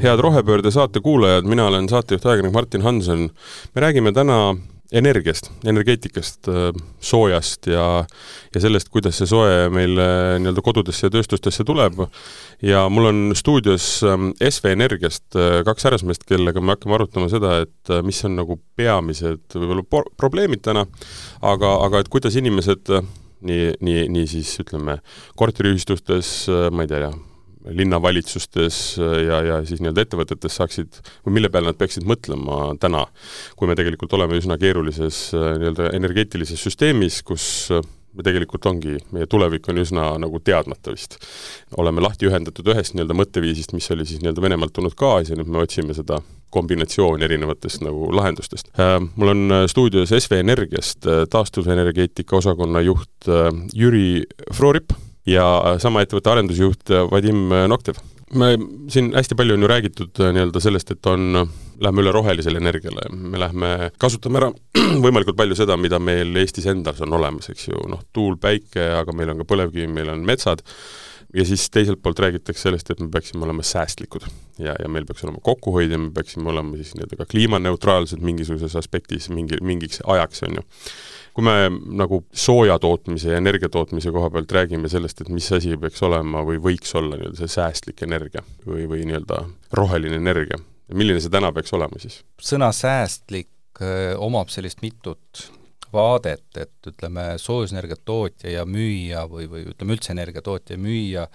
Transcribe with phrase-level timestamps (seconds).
[0.00, 3.30] head Rohepöörde saate kuulajad, mina olen saatejuht ajakirjanik Martin Hanson.
[3.74, 4.56] me räägime täna
[4.92, 6.48] energiast, energeetikast,
[7.00, 8.04] soojast ja,
[8.54, 12.00] ja sellest, kuidas see soe meil nii-öelda kodudesse ja tööstustesse tuleb.
[12.62, 17.60] ja mul on stuudios ähm, SV Energiast äh, kaks härrasmeest, kellega me hakkame arutama seda,
[17.66, 20.86] et äh, mis on nagu peamised võib-olla probleemid täna,
[21.42, 22.96] aga, aga et kuidas inimesed
[23.40, 25.00] nii, nii, nii siis ütleme,
[25.36, 27.12] korteriühistustes, ma ei tea,
[27.68, 33.04] linnavalitsustes ja, ja siis nii-öelda ettevõtetes saaksid, või mille peale nad peaksid mõtlema täna,
[33.56, 37.46] kui me tegelikult oleme üsna keerulises nii-öelda energeetilises süsteemis, kus
[38.16, 41.16] me tegelikult ongi, meie tulevik on üsna nagu teadmata vist.
[41.78, 45.50] oleme lahti ühendatud ühest nii-öelda mõtteviisist, mis oli siis nii-öelda Venemaalt tulnud gaas ja nüüd
[45.50, 46.18] me otsime seda
[46.50, 48.72] kombinatsiooni erinevatest nagu lahendustest.
[48.74, 54.96] Äh, mul on stuudios SV Energiast äh, taastuvenergeetika osakonna juht äh, Jüri Frorip
[55.28, 55.44] ja
[55.82, 58.00] sama ettevõtte arendusjuht Vadim Noktev.
[58.34, 58.54] me
[58.88, 61.48] siin hästi palju on ju räägitud äh, nii-öelda sellest, et on,
[61.82, 64.50] lähme üle rohelisele energiale, me lähme, kasutame ära
[65.04, 69.14] võimalikult palju seda, mida meil Eestis endas on olemas, eks ju, noh, tuul, päike, aga
[69.16, 70.62] meil on ka põlevkivi, meil on metsad,
[71.34, 74.26] ja siis teiselt poolt räägitakse sellest, et me peaksime olema säästlikud
[74.58, 78.76] ja, ja meil peaks olema kokkuhoid ja me peaksime olema siis nii-öelda ka kliimaneutraalsed mingisuguses
[78.76, 80.66] aspektis mingi, mingiks ajaks, on ju
[81.36, 81.54] kui me
[82.00, 86.42] nagu sooja tootmise ja energia tootmise koha pealt räägime sellest, et mis asi peaks olema
[86.46, 89.44] või võiks olla nii-öelda see säästlik energia või, või nii-öelda
[89.78, 90.58] roheline energia,
[90.92, 92.20] milline see täna peaks olema siis?
[92.42, 95.46] sõna säästlik öö, omab sellist mitut
[95.92, 101.26] vaadet, et ütleme, soojusenergia tootja ja müüja või, või ütleme üldse energiatootja ja müüja,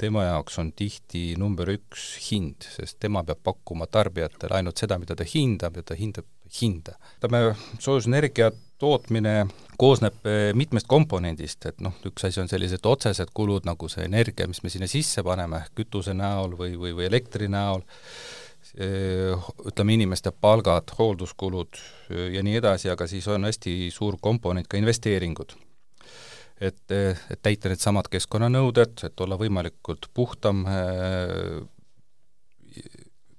[0.00, 5.16] tema jaoks on tihti number üks hind, sest tema peab pakkuma tarbijatele ainult seda, mida
[5.18, 6.28] ta hindab ja ta hindab
[6.60, 6.96] hinda.
[7.18, 8.50] ütleme, soojusenergia
[8.80, 9.46] tootmine
[9.80, 14.48] koosneb eh, mitmest komponendist, et noh, üks asi on sellised otsesed kulud, nagu see energia,
[14.50, 17.84] mis me sinna sisse paneme, kütuse näol või, või, või elektri näol,
[18.78, 24.78] ütleme, inimeste palgad, hoolduskulud eh, ja nii edasi, aga siis on hästi suur komponent ka
[24.78, 25.56] investeeringud.
[26.60, 30.66] et, et täita needsamad keskkonnanõuded, et olla võimalikult puhtam,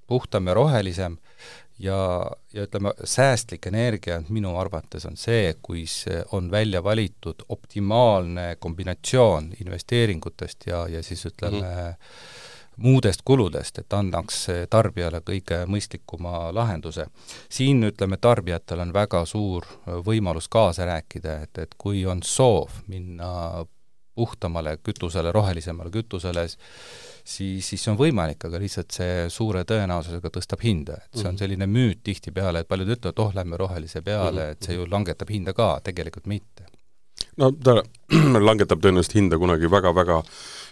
[0.09, 1.19] puhtam ja rohelisem
[1.81, 8.55] ja, ja ütleme, säästlik energia minu arvates on see, kui see on välja valitud optimaalne
[8.59, 16.49] kombinatsioon investeeringutest ja, ja siis ütleme mm, -hmm muudest kuludest, et annaks tarbijale kõige mõistlikuma
[16.55, 17.05] lahenduse.
[17.49, 19.65] siin ütleme, tarbijatel on väga suur
[20.05, 23.65] võimalus kaasa rääkida, et, et kui on soov minna
[24.15, 30.65] puhtamale kütusele, rohelisemale kütusele, siis, siis see on võimalik, aga lihtsalt see suure tõenäosusega tõstab
[30.65, 31.41] hinda, et see on mhm.
[31.43, 35.55] selline müüt tihtipeale, et paljud ütlevad, oh, lähme rohelise peale, et see ju langetab hinda
[35.57, 36.67] ka, tegelikult mitte.
[37.37, 37.81] No ta
[38.47, 40.21] langetab tõenäoliselt hinda kunagi väga-väga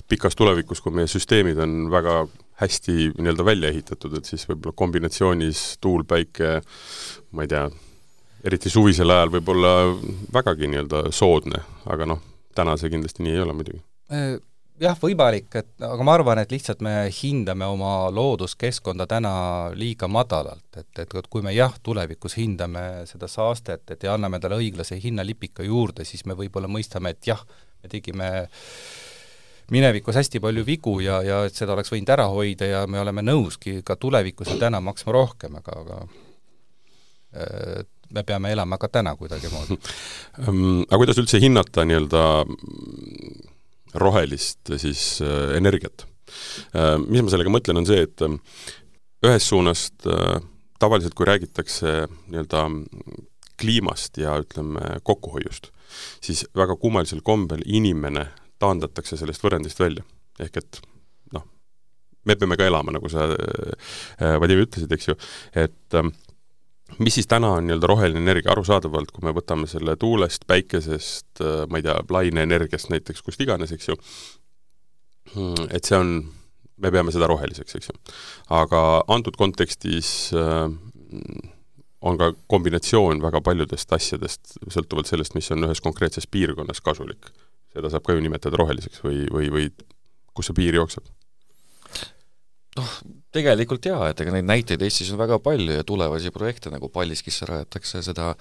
[0.09, 2.23] pikas tulevikus, kui meie süsteemid on väga
[2.59, 6.57] hästi nii-öelda välja ehitatud, et siis võib-olla kombinatsioonis tuul, päike,
[7.31, 7.67] ma ei tea,
[8.43, 9.73] eriti suvisel ajal võib olla
[10.33, 12.23] vägagi nii-öelda soodne, aga noh,
[12.55, 13.83] täna see kindlasti nii ei ole muidugi.
[14.11, 14.35] Äh,
[14.79, 19.33] jah, võimalik, et aga ma arvan, et lihtsalt me hindame oma looduskeskkonda täna
[19.77, 24.59] liiga madalalt, et, et kui me jah, tulevikus hindame seda saastet, et ja anname talle
[24.61, 27.43] õiglase hinnalipika juurde, siis me võib-olla mõistame, et jah,
[27.83, 28.31] me tegime
[29.71, 33.23] minevikus hästi palju vigu ja, ja et seda oleks võinud ära hoida ja me oleme
[33.25, 35.99] nõuski ka tulevikus ja täna maksma rohkem, aga, aga
[37.37, 39.77] äh, me peame elama ka täna kuidagimoodi.
[40.89, 42.23] Aga kuidas üldse hinnata nii-öelda
[43.93, 46.05] rohelist siis äh, energiat.
[46.75, 48.37] Äh, mis ma sellega mõtlen, on see, et äh,
[49.25, 50.05] ühest suunast
[50.79, 52.61] tavaliselt, kui räägitakse nii-öelda
[53.59, 55.73] kliimast ja ütleme, kokkuhoiust,
[56.23, 58.29] siis väga kummalisel kombel inimene
[58.63, 60.05] taandatakse sellest võrrandist välja.
[60.39, 60.79] ehk et
[61.35, 61.43] noh,
[62.23, 65.17] me peame ka elama, nagu sa äh,, Vadim, ütlesid, eks ju,
[65.51, 66.13] et äh,
[66.97, 71.63] mis siis täna on nii-öelda roheline energia, arusaadavalt, kui me võtame selle tuulest, päikesest, äh,
[71.69, 73.97] ma ei tea, laineenergiast näiteks, kust iganes, eks ju,
[75.35, 76.15] hmm, et see on,
[76.79, 77.99] me peame seda roheliseks, eks ju.
[78.55, 78.83] aga
[79.15, 80.65] antud kontekstis äh,
[81.99, 87.31] on ka kombinatsioon väga paljudest asjadest, sõltuvalt sellest, mis on ühes konkreetses piirkonnas kasulik.
[87.73, 89.71] seda saab ka ju nimetada roheliseks või, või, või
[90.33, 91.05] kus see piir jookseb
[92.79, 92.93] noh,
[93.35, 97.47] tegelikult jaa, et ega neid näiteid Eestis on väga palju ja tulevasi projekte, nagu Paldiskisse
[97.49, 98.33] rajatakse seda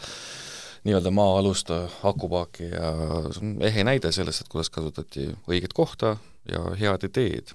[0.86, 1.72] nii-öelda maa-alust
[2.06, 2.92] akupaaki ja
[3.34, 6.16] see on ehe näide sellest, et kuidas kasutati õiget kohta
[6.48, 7.52] ja head ideed.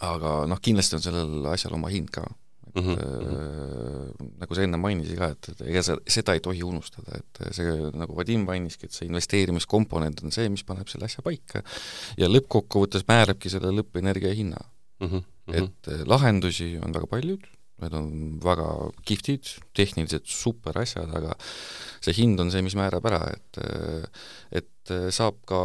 [0.00, 2.26] aga noh, kindlasti on sellel asjal oma hind ka.
[2.76, 4.40] et mm -hmm.
[4.40, 7.64] nagu sa enne mainisid ka, et, et ega sa, seda ei tohi unustada, et see,
[7.94, 11.62] nagu Vadim mainiski, et see investeerimiskomponent on see, mis paneb selle asja paika
[12.18, 14.60] ja lõppkokkuvõttes määrabki selle lõppenergia hinna
[15.00, 15.06] mm.
[15.06, 15.64] -hmm mm, -hmm.
[15.64, 17.46] et äh, lahendusi on väga paljud,
[17.82, 18.08] need on
[18.40, 18.68] väga
[19.04, 21.34] kihvtid, tehniliselt super asjad, aga
[22.00, 23.60] see hind on see, mis määrab ära, et
[24.62, 25.60] et saab ka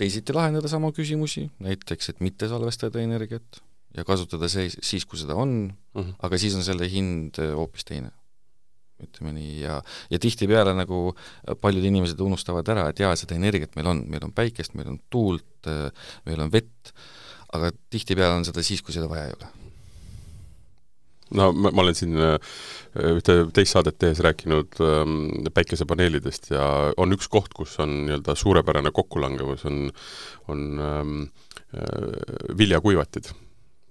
[0.00, 3.60] teisiti lahendada samu küsimusi, näiteks et mitte salvestada energiat
[3.96, 6.14] ja kasutada see siis, kui seda on mm, -hmm.
[6.26, 8.10] aga siis on selle hind hoopis teine
[9.02, 9.76] ütleme nii, ja,
[10.10, 11.10] ja tihtipeale nagu
[11.60, 15.00] paljud inimesed unustavad ära, et jaa, seda energiat meil on, meil on päikest, meil on
[15.12, 15.68] tuult,
[16.28, 16.94] meil on vett,
[17.54, 19.52] aga tihtipeale on seda siis, kui seda vaja ei ole.
[21.38, 22.36] no ma, ma olen siin äh,
[23.14, 25.16] ühte teist saadet tehes rääkinud ähm,
[25.54, 26.66] päikesepaneelidest ja
[26.96, 29.90] on üks koht, kus on nii-öelda suurepärane kokkulangevus, on,
[30.52, 31.18] on ähm,
[31.74, 33.34] äh, viljakuivatid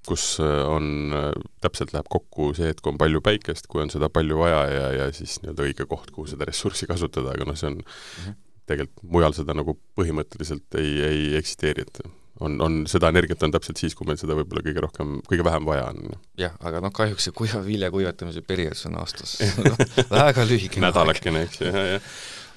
[0.06, 1.32] kus äh, on, äh,
[1.62, 4.90] täpselt läheb kokku see, et kui on palju päikest, kui on seda palju vaja ja,
[5.00, 7.88] ja siis nii-öelda õige koht, kuhu seda ressurssi kasutada, aga noh, see on mm
[8.26, 8.38] -hmm.
[8.70, 12.04] tegelikult mujal seda nagu põhimõtteliselt ei, ei eksisteeri, et
[12.44, 15.68] on, on, seda energiat on täpselt siis, kui meil seda võib-olla kõige rohkem, kõige vähem
[15.68, 16.16] vaja on.
[16.40, 19.38] jah, aga noh, kahjuks see kuiva vilja kuivatamise periood on aastas
[20.12, 22.10] väga lühike nädalakene, eks ju, jah, jah.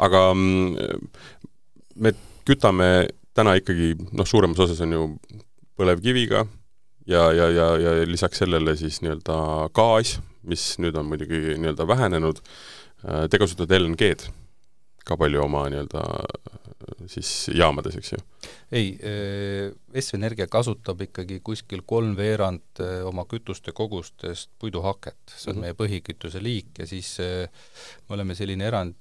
[0.08, 1.04] aga mm,
[2.02, 2.14] me
[2.48, 2.90] kütame
[3.38, 5.04] täna ikkagi, noh, suuremas osas on ju
[5.78, 6.42] põlevkiviga,
[7.06, 9.38] ja, ja, ja, ja lisaks sellele siis nii-öelda
[9.76, 10.16] gaas,
[10.48, 12.42] mis nüüd on muidugi nii-öelda vähenenud,
[13.04, 14.32] äh, te kasutate LNG-d
[15.08, 16.04] ka palju oma nii-öelda
[17.08, 18.20] siis jaamades, eks ju?
[18.72, 25.58] ei, äh, Eesti Energia kasutab ikkagi kuskil kolmveerand äh, oma kütuste kogustest puiduhaket, see on
[25.58, 25.66] mm -hmm.
[25.66, 28.96] meie põhikütuse liik ja siis me oleme selline erand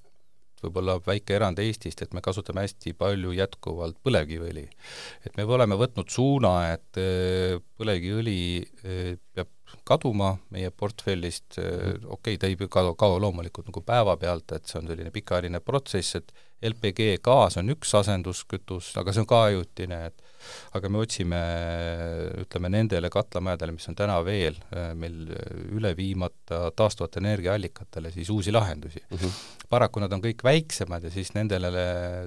[0.64, 4.66] võib-olla väike erand Eestist, et me kasutame hästi palju jätkuvalt põlevkiviõli.
[5.26, 9.54] et me oleme võtnud suuna, et äh, põlevkiviõli äh, peab
[9.88, 14.82] kaduma meie portfellist, äh, okei okay,, ta ei kao, kao loomulikult nagu päevapealt, et see
[14.82, 16.34] on selline pikaajaline protsess, et
[16.68, 20.24] LPG gaas on üks asenduskütus, aga see on ka ajutine, et
[20.78, 21.40] aga me otsime,
[22.44, 25.28] ütleme, nendele katlamajadele, mis on täna veel äh, meil
[25.76, 29.18] üle viimata taastuvate energiaallikatele, siis uusi lahendusi mm.
[29.18, 29.36] -hmm.
[29.70, 31.70] paraku nad on kõik väiksemad ja siis nendele,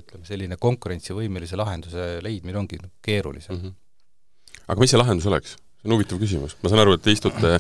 [0.05, 3.67] ütleme, selline konkurentsivõimelise lahenduse leidmine ongi keerulisem mm.
[3.67, 4.65] -hmm.
[4.69, 5.57] aga mis see lahendus oleks?
[5.81, 7.57] See on huvitav küsimus, ma saan aru, et te istute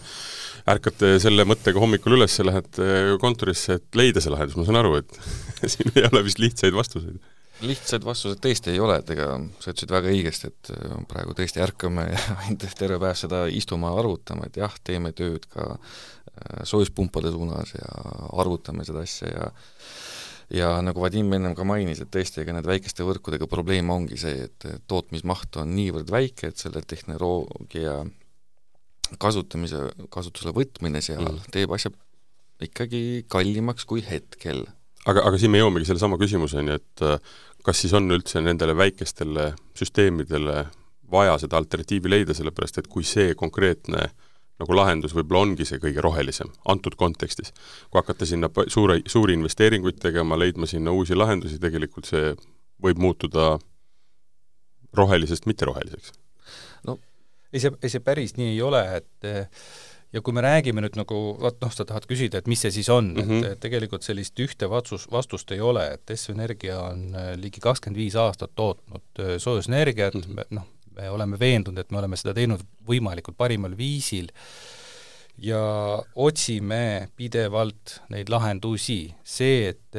[0.71, 5.21] ärkate selle mõttega hommikul üles lähete kontorisse, et leida see lahendus, ma saan aru, et
[5.73, 7.21] siin ei ole vist lihtsaid vastuseid.
[7.65, 11.65] Lihtsaid vastused tõesti ei ole, et ega sa ütlesid väga õigesti, et äh, praegu tõesti
[11.65, 17.33] ärkame ja ainult terve päev seda istuma arvutama, et jah, teeme tööd ka äh, soojuspumpade
[17.33, 17.91] suunas ja
[18.41, 19.51] arvutame seda asja ja
[20.55, 24.49] ja nagu Vadim ennem ka mainis, et tõesti, ega need väikeste võrkudega probleem ongi see,
[24.49, 28.01] et tootmismaht on niivõrd väike, et selle tehnoloogia
[29.21, 31.55] kasutamise, kasutusele võtmine seal mm.
[31.55, 31.93] teeb asja
[32.63, 34.67] ikkagi kallimaks kui hetkel
[35.09, 37.17] aga, aga siin me jõuamegi sellesama küsimuseni, et äh,
[37.67, 40.65] kas siis on üldse nendele väikestele süsteemidele
[41.11, 44.11] vaja seda alternatiivi leida, sellepärast et kui see konkreetne
[44.61, 47.55] nagu lahendus võib-olla ongi see kõige rohelisem, antud kontekstis.
[47.91, 52.35] kui hakata sinna suure, suuri investeeringuid tegema, leidma sinna uusi lahendusi, tegelikult see
[52.83, 53.59] võib muutuda
[54.97, 56.13] rohelisest mitteroheliseks.
[56.87, 56.99] no
[57.53, 59.33] ei, see, ei see päris nii ei ole, et
[60.13, 62.89] ja kui me räägime nüüd nagu, vot noh, sa tahad küsida, et mis see siis
[62.91, 63.45] on mm, -hmm.
[63.45, 63.61] et mhm.
[63.63, 68.17] tegelikult sellist ühte vastus, vastust ei ole, et Eesti Energia on äh, ligi kakskümmend viis
[68.17, 70.45] aastat tootnud äh, soojusenergiat mm, -hmm.
[70.51, 70.67] noh,
[71.01, 74.29] me oleme veendunud, et me oleme seda teinud võimalikult parimal viisil
[75.41, 75.61] ja
[76.21, 79.15] otsime pidevalt neid lahendusi.
[79.25, 79.97] see, et,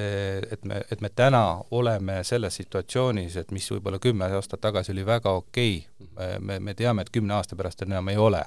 [0.51, 5.05] et me, et me täna oleme selles situatsioonis, et mis võib-olla kümme aastat tagasi oli
[5.05, 8.45] väga okei okay,, me, me teame, et kümne aasta pärast enam ei ole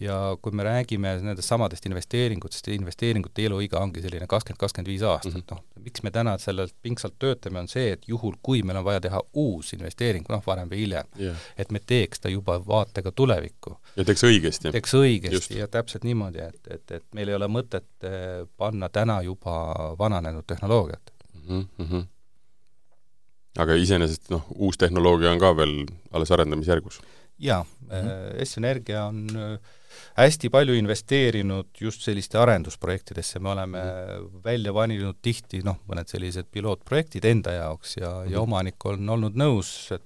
[0.00, 5.34] ja kui me räägime nendest samadest investeeringutest, investeeringute eluiga ongi selline kakskümmend, kakskümmend viis aastat
[5.34, 5.54] mm, -hmm.
[5.54, 9.00] noh, miks me täna sellelt pingsalt töötame, on see, et juhul, kui meil on vaja
[9.00, 13.76] teha uus investeering, noh, varem või hiljem yeah., et me teeks ta juba vaatega tulevikku.
[13.96, 14.72] ja teeks õigesti.
[14.72, 19.22] teeks õigesti ja täpselt niimoodi, et, et, et meil ei ole mõtet eh, panna täna
[19.22, 19.56] juba
[19.98, 21.12] vananenud tehnoloogiat
[21.48, 21.66] mm.
[21.78, 22.06] -hmm.
[23.58, 27.00] aga iseenesest noh, uus tehnoloogia on ka veel alles arendamisjärgus?
[27.38, 28.38] jaa mm, -hmm.
[28.38, 29.58] Eesti Energia on äh,
[30.18, 34.42] hästi palju investeerinud just selliste arendusprojektidesse, me oleme mm.
[34.44, 39.38] välja valinud tihti noh, mõned sellised pilootprojektid enda jaoks ja mm., ja omanik on olnud
[39.38, 40.04] nõus, et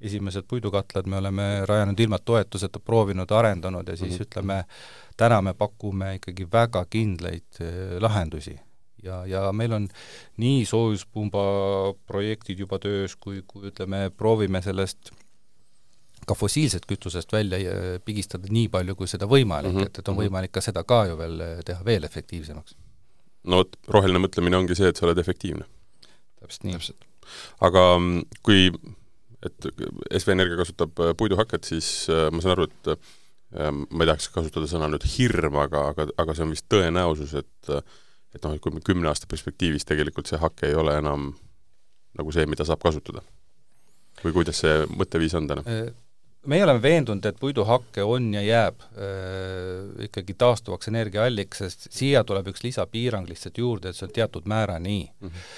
[0.00, 4.28] esimesed puidukatlad me oleme rajanud ilma toetuseta, proovinud, arendanud ja siis mm.
[4.28, 4.62] ütleme,
[5.16, 8.58] täna me pakume ikkagi väga kindlaid eh, lahendusi
[9.02, 9.86] ja, ja meil on
[10.42, 11.44] nii soojuspumba
[12.06, 15.12] projektid juba töös, kui, kui ütleme, proovime sellest
[16.26, 19.90] ka fossiilsest kütusest välja äh, pigistada nii palju, kui seda võimalik mm, -hmm.
[19.90, 20.24] et, et on mhm.
[20.24, 22.76] võimalik ka seda ka ju veel äh, teha veel efektiivsemaks.
[23.46, 25.66] no vot, roheline mõtlemine ongi see, et sa oled efektiivne.
[26.40, 26.96] täpselt nii.
[27.68, 28.72] aga mm, kui,
[29.46, 29.68] et
[30.18, 32.98] SV Energia kasutab äh, puiduhaket, siis ma saan aru, et
[33.56, 37.70] ma ei tahaks kasutada sõna nüüd hirm, aga, aga, aga see on vist tõenäosus, et
[38.36, 41.30] et noh, et kui me kümne aasta perspektiivis tegelikult see hake ei ole enam
[42.18, 43.22] nagu see, mida saab kasutada?
[44.24, 45.62] või kuidas see mõtteviis on täna?
[46.50, 52.50] Meie oleme veendunud, et puiduhakke on ja jääb äh, ikkagi taastuvaks energiaallikaks, sest siia tuleb
[52.52, 55.28] üks lisapiirang lihtsalt juurde, et see on teatud määrani mm.
[55.28, 55.50] -hmm.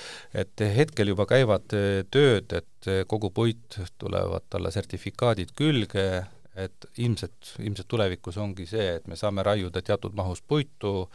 [0.42, 1.68] et hetkel juba käivad
[2.10, 6.08] tööd, et kogu puit tulevad talle sertifikaadid külge,
[6.54, 11.10] et ilmselt, ilmselt tulevikus ongi see, et me saame raiuda teatud mahus puitu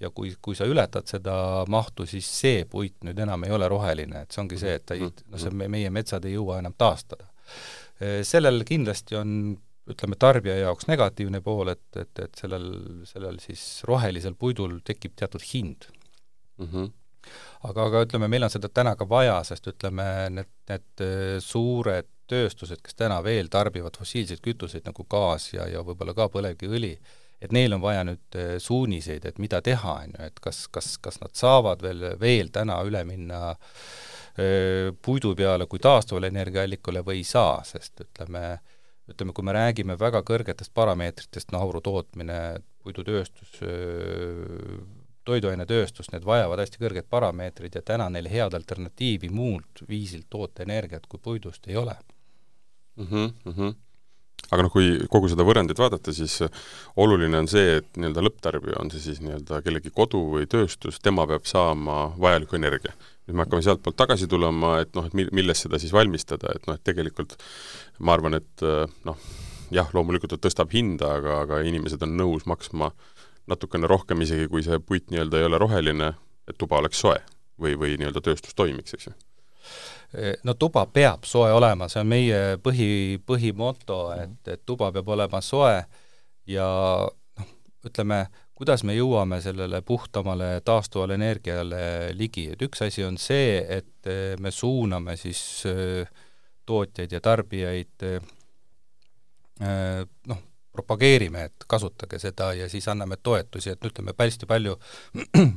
[0.00, 4.22] ja kui, kui sa ületad seda mahtu, siis see puit nüüd enam ei ole roheline,
[4.22, 7.26] et see ongi see, et ta ei, noh, see meie metsad ei jõua enam taastada
[7.44, 7.83] Äh,
[8.26, 9.30] sellel kindlasti on
[9.90, 12.68] ütleme, tarbija jaoks negatiivne pool, et, et, et sellel,
[13.08, 15.88] sellel siis rohelisel puidul tekib teatud hind
[16.56, 16.66] mm.
[16.66, 16.88] -hmm.
[17.68, 22.08] aga, aga ütleme, meil on seda täna ka vaja, sest ütleme, need, need äh, suured
[22.26, 26.94] tööstused, kes täna veel tarbivad fossiilseid kütuseid nagu gaas ja, ja võib-olla ka põlevkiviõli,
[27.44, 30.94] et neil on vaja nüüd äh, suuniseid, et mida teha, on ju, et kas, kas,
[31.02, 37.20] kas nad saavad veel, veel täna üle minna äh, puidu peale kui taastuvale energiaallikule või
[37.20, 38.58] ei saa, sest ütleme,
[39.10, 42.40] ütleme, kui me räägime väga kõrgetest parameetritest, nauru tootmine,
[42.84, 43.60] puidutööstus,
[45.24, 51.06] toiduainetööstus, need vajavad hästi kõrgeid parameetreid ja täna neil head alternatiivi muult viisilt toota energiat
[51.08, 51.96] kui puidust ei ole
[52.96, 53.06] mm.
[53.06, 53.74] -hmm, mm -hmm
[54.50, 56.36] aga noh, kui kogu seda võrrandit vaadata, siis
[57.00, 61.26] oluline on see, et nii-öelda lõpptarbija, on see siis nii-öelda kellegi kodu või tööstus, tema
[61.30, 62.94] peab saama vajaliku energia.
[63.24, 66.68] Nüüd me hakkame sealtpoolt tagasi tulema, et noh, et mi-, millest seda siis valmistada, et
[66.68, 67.38] noh, et tegelikult
[68.04, 69.28] ma arvan, et äh, noh,
[69.74, 72.92] jah, loomulikult ta tõstab hinda, aga, aga inimesed on nõus maksma
[73.50, 76.12] natukene rohkem, isegi kui see puit nii-öelda ei ole roheline,
[76.48, 77.16] et tuba oleks soe
[77.60, 79.16] või, või nii-öelda tööstus toimiks, eks ju
[80.44, 85.40] no tuba peab soe olema, see on meie põhi, põhimoto, et, et tuba peab olema
[85.42, 85.76] soe
[86.46, 86.68] ja
[87.08, 87.50] noh,
[87.86, 88.20] ütleme,
[88.54, 94.34] kuidas me jõuame sellele puhtamale taastuvale energiale ligi, et üks asi on see, et eh,
[94.40, 96.06] me suuname siis eh,
[96.66, 98.20] tootjaid ja tarbijaid eh,
[100.30, 100.42] noh,
[100.74, 104.74] propageerime, et kasutage seda ja siis anname toetusi, et ütleme, hästi palju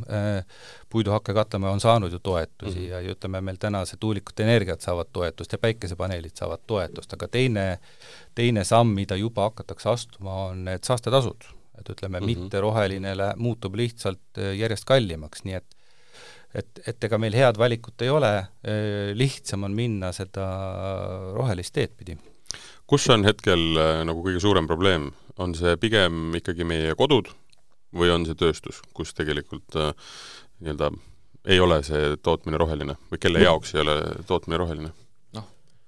[0.93, 2.89] puiduhakkekatlamäe on saanud ju toetusi mm -hmm.
[2.89, 7.27] ja, ja ütleme, meil täna see tuulikute energiat saavad toetust ja päikesepaneelid saavad toetust, aga
[7.27, 7.79] teine,
[8.35, 12.43] teine samm, mida juba hakatakse astuma, on need saastetasud et ütleme mm, -hmm.
[12.43, 15.77] mitteroheline muutub lihtsalt äh, järjest kallimaks, nii et
[16.55, 20.47] et, et ega meil head valikut ei ole, äh, lihtsam on minna seda
[21.35, 22.17] rohelist teed pidi.
[22.87, 27.29] Kus on hetkel äh, nagu kõige suurem probleem, on see pigem ikkagi meie kodud
[27.97, 29.91] või on see tööstus, kus tegelikult äh,
[30.61, 30.91] nii-öelda
[31.47, 34.93] ei ole see tootmine roheline või kelle jaoks ei ole tootmine roheline?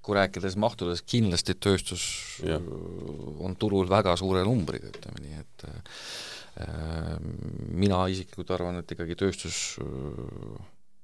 [0.10, 2.04] kui rääkides mahtudest, kindlasti tööstus
[2.42, 2.56] ja.
[3.46, 7.20] on turul väga suure numbriga, ütleme nii, et äh,
[7.78, 10.56] mina isiklikult arvan, et ikkagi tööstus äh,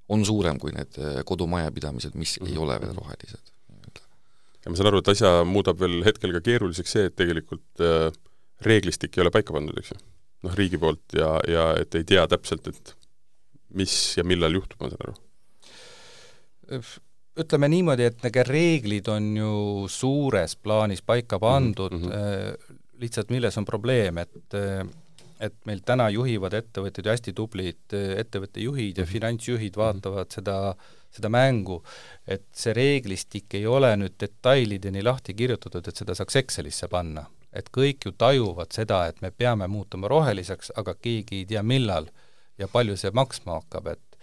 [0.09, 0.97] on suurem kui need
[1.27, 2.51] kodumajapidamised, mis mm -hmm.
[2.55, 3.54] ei ole veel rohelised.
[4.65, 8.09] Ja ma saan aru, et asja muudab veel hetkel ka keeruliseks see, et tegelikult äh,
[8.65, 10.01] reeglistik ei ole paika pandud, eks ju?
[10.45, 12.95] noh, riigi poolt ja, ja et ei tea täpselt, et
[13.75, 16.83] mis ja millal juhtub, ma saan aru
[17.35, 19.53] ütleme niimoodi, et need reeglid on ju
[19.91, 22.77] suures plaanis paika pandud mm, -hmm.
[23.01, 24.87] lihtsalt milles on probleem, et äh,
[25.39, 29.11] et meil täna juhivad ettevõtted ju hästi tublid äh, ettevõtte juhid ja -hmm.
[29.11, 29.81] finantsjuhid mhm.
[29.81, 30.35] vaatavad mm -hmm.
[30.35, 30.75] seda,
[31.15, 31.81] seda mängu,
[32.27, 37.25] et see reeglistik ei ole nüüd detailideni lahti kirjutatud, et seda saaks Excelisse panna.
[37.55, 42.09] et kõik ju tajuvad seda, et me peame muutuma roheliseks, aga keegi ei tea, millal
[42.59, 44.15] ja palju see maksma hakkab, et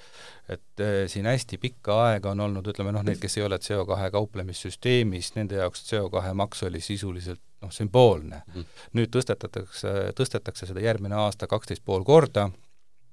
[0.49, 4.11] et äh, siin hästi pikka aega on olnud, ütleme noh, need, kes ei ole CO2
[4.13, 8.67] kauplemissüsteemis, nende jaoks CO2 maks oli sisuliselt noh, sümboolne mm.
[8.99, 12.49] nüüd tõstetatakse, tõstetakse seda järgmine aasta kaksteist pool korda,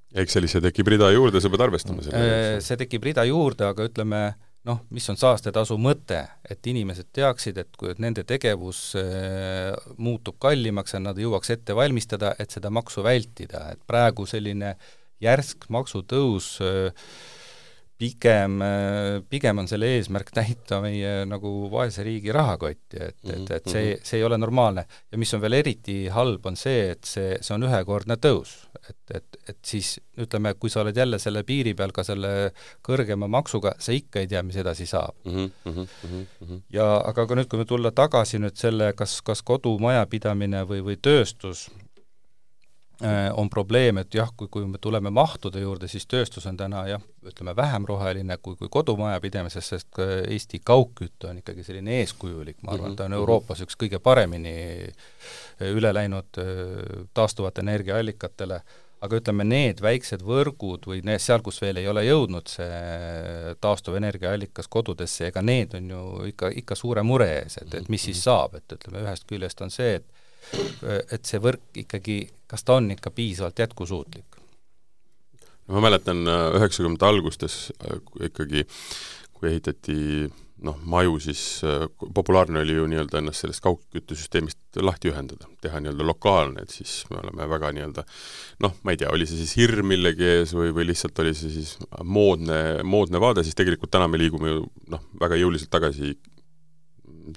[0.10, 2.38] Excelisse tekib rida juurde, sa pead arvestama sellega.
[2.56, 4.22] Äh, see tekib rida juurde, aga ütleme
[4.66, 10.40] noh, mis on saastetasu mõte, et inimesed teaksid, et kui et nende tegevus äh, muutub
[10.42, 15.68] kallimaks ja nad jõuaks ette valmistada, et seda maksu vältida, et praegu selline äh, järsk
[15.74, 16.58] maksutõus
[18.00, 18.62] pigem,
[19.30, 24.06] pigem on selle eesmärk täita meie nagu vaese riigi rahakotti, et, et, et see, mhm.
[24.08, 24.86] see ei ole normaalne.
[25.12, 28.56] ja mis on veel eriti halb, on see, et see, see on ühekordne tõus.
[28.90, 32.54] et, et, et siis ütleme, kui sa oled jälle selle piiri peal ka selle
[32.86, 35.52] kõrgema maksuga, sa ikka ei tea, mis edasi saab mm.
[35.66, 36.62] -hmm, mm -hmm.
[36.74, 40.98] ja aga ka nüüd, kui me tulla tagasi nüüd selle, kas, kas kodumajapidamine või, või
[41.02, 41.89] tööstus, Äh,
[43.34, 47.04] on probleem, et jah, kui, kui me tuleme mahtude juurde, siis tööstus on täna jah,
[47.24, 52.98] ütleme vähem roheline kui, kui kodumajapidamises, sest Eesti kaugküte on ikkagi selline eeskujulik, ma arvan,
[52.98, 53.22] ta on mhm, mhm.
[53.22, 54.54] Euroopas üks kõige paremini
[54.84, 58.62] äh, üle läinud äh, taastuvate energiaallikatele,
[59.00, 64.68] aga ütleme, need väiksed võrgud või need seal, kus veel ei ole jõudnud see taastuvenergiaallikas
[64.68, 68.26] kodudesse, ega need on ju ikka, ikka suure mure ees, et, et mis siis mhm.
[68.28, 70.28] saab, et ütleme, ühest küljest on see, et
[71.12, 74.40] et see võrk ikkagi, kas ta on ikka piisavalt jätkusuutlik?
[75.70, 78.66] ma mäletan äh, üheksakümnendate algustes äh, ikkagi,
[79.34, 79.98] kui ehitati
[80.66, 86.08] noh, maju, siis äh, populaarne oli ju nii-öelda ennast sellest kaugküttesüsteemist lahti ühendada, teha nii-öelda
[86.08, 88.06] lokaalne, et siis me oleme väga nii-öelda
[88.66, 91.54] noh, ma ei tea, oli see siis hirm millegi ees või, või lihtsalt oli see
[91.54, 96.16] siis moodne, moodne vaade, siis tegelikult täna me liigume ju noh, väga jõuliselt tagasi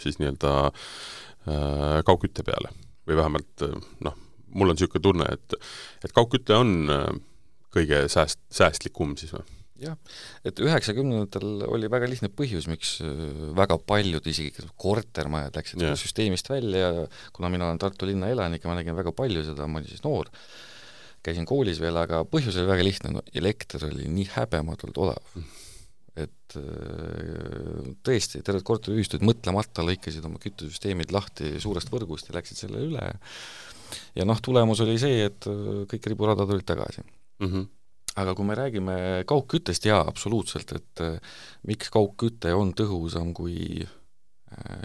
[0.01, 2.73] siis nii-öelda äh, kaugkütte peale
[3.09, 3.65] või vähemalt
[4.05, 4.19] noh,
[4.53, 5.57] mul on niisugune tunne, et
[6.05, 7.09] et kaugküte on äh,
[7.73, 9.45] kõige sääst-, säästlikum siis või?
[9.83, 9.97] jah,
[10.47, 13.23] et üheksakümnendatel oli väga lihtne põhjus, miks äh,
[13.59, 15.97] väga paljud, isegi kortermajad läksid yeah.
[15.99, 19.67] süsteemist välja ja kuna mina olen Tartu linna elanik ja ma nägin väga palju seda,
[19.67, 20.31] ma olin siis noor,
[21.27, 25.62] käisin koolis veel, aga põhjus oli väga lihtne, no elekter oli nii häbematult odav mm
[26.13, 32.83] et äh, tõesti, terved korteriühistud mõtlemata lõikasid oma küttesüsteemid lahti suurest võrgust ja läksid selle
[32.85, 33.07] üle
[34.17, 37.47] ja noh, tulemus oli see, et äh, kõik riburada tulid tagasi mm.
[37.49, 37.65] -hmm.
[38.21, 38.97] aga kui me räägime
[39.29, 41.17] kaugküttest, jaa, absoluutselt, et äh,
[41.69, 43.87] miks kaugküte on tõhusam kui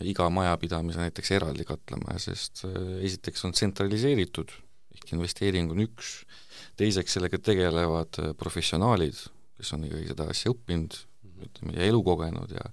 [0.07, 2.61] iga majapidamise näiteks eraldi katlamaja, sest
[3.03, 4.53] esiteks on tsentraliseeritud,
[4.95, 6.21] ehk investeering on üks,
[6.79, 9.19] teiseks sellega tegelevad professionaalid,
[9.59, 10.95] kes on ikkagi seda asja õppinud,
[11.45, 12.67] ütleme, ja elu kogenud ja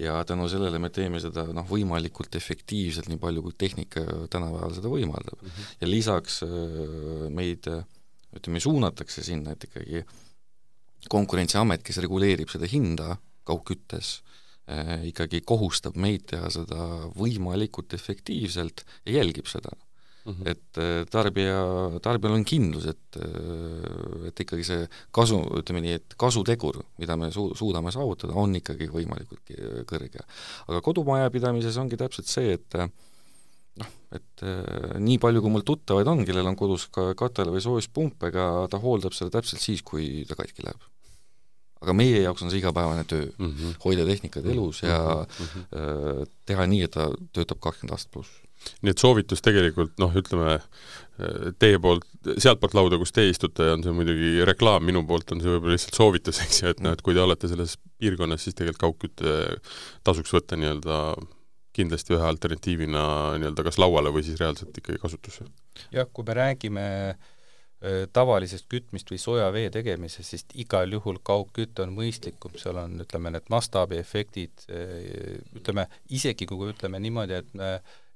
[0.00, 4.88] ja tänu sellele me teeme seda noh, võimalikult efektiivselt, nii palju kui tehnika tänapäeval seda
[4.92, 5.48] võimaldab mm.
[5.48, 5.76] -hmm.
[5.80, 6.50] ja lisaks äh,
[7.28, 7.68] meid
[8.36, 10.04] ütleme, suunatakse sinna, et ikkagi
[11.08, 13.14] Konkurentsiamet, kes reguleerib seda hinda
[13.48, 14.20] kaugküttes,
[14.68, 19.72] äh, ikkagi kohustab meid teha seda võimalikult efektiivselt ja jälgib seda
[20.24, 20.32] mm.
[20.32, 20.48] -hmm.
[20.50, 21.60] et äh, tarbija,
[22.02, 27.30] tarbijal on kindlus, et, äh, et ikkagi see kasu, ütleme nii, et kasutegur, mida me
[27.34, 29.54] su-, suudame saavutada, on ikkagi võimalikult
[29.90, 30.26] kõrge.
[30.68, 32.90] aga kodumajapidamises ongi täpselt see, et äh,
[33.80, 37.64] noh, et äh, nii palju, kui mul tuttavaid on, kellel on kodus ka katel või
[37.64, 40.88] soojuspump, ega ta hooldab seda täpselt siis, kui ta katki läheb.
[41.80, 43.76] aga meie jaoks on see igapäevane töö mm, -hmm.
[43.84, 45.62] hoida tehnikat elus ja mm -hmm.
[45.80, 48.49] äh, teha nii, et ta töötab kakskümmend aastat pluss
[48.84, 50.58] nii et soovitus tegelikult noh, ütleme
[51.60, 52.06] teie poolt,
[52.40, 55.98] sealtpoolt lauda, kus te istute, on see muidugi reklaam, minu poolt on see võib-olla lihtsalt
[55.98, 59.34] soovitus, eks ju, et noh, et kui te olete selles piirkonnas, siis tegelikult kaugkütte
[60.06, 61.00] tasuks võtta nii-öelda
[61.76, 63.02] kindlasti ühe alternatiivina
[63.40, 65.46] nii-öelda kas lauale või siis reaalselt ikkagi kasutusse.
[65.94, 66.86] jah, kui me räägime
[68.12, 73.32] tavalisest kütmist või sooja vee tegemisest, siis igal juhul kaugküte on mõistlikum, seal on, ütleme,
[73.32, 74.66] need mastaabiefektid,
[75.56, 77.70] ütleme, isegi kui ütleme niimoodi, et me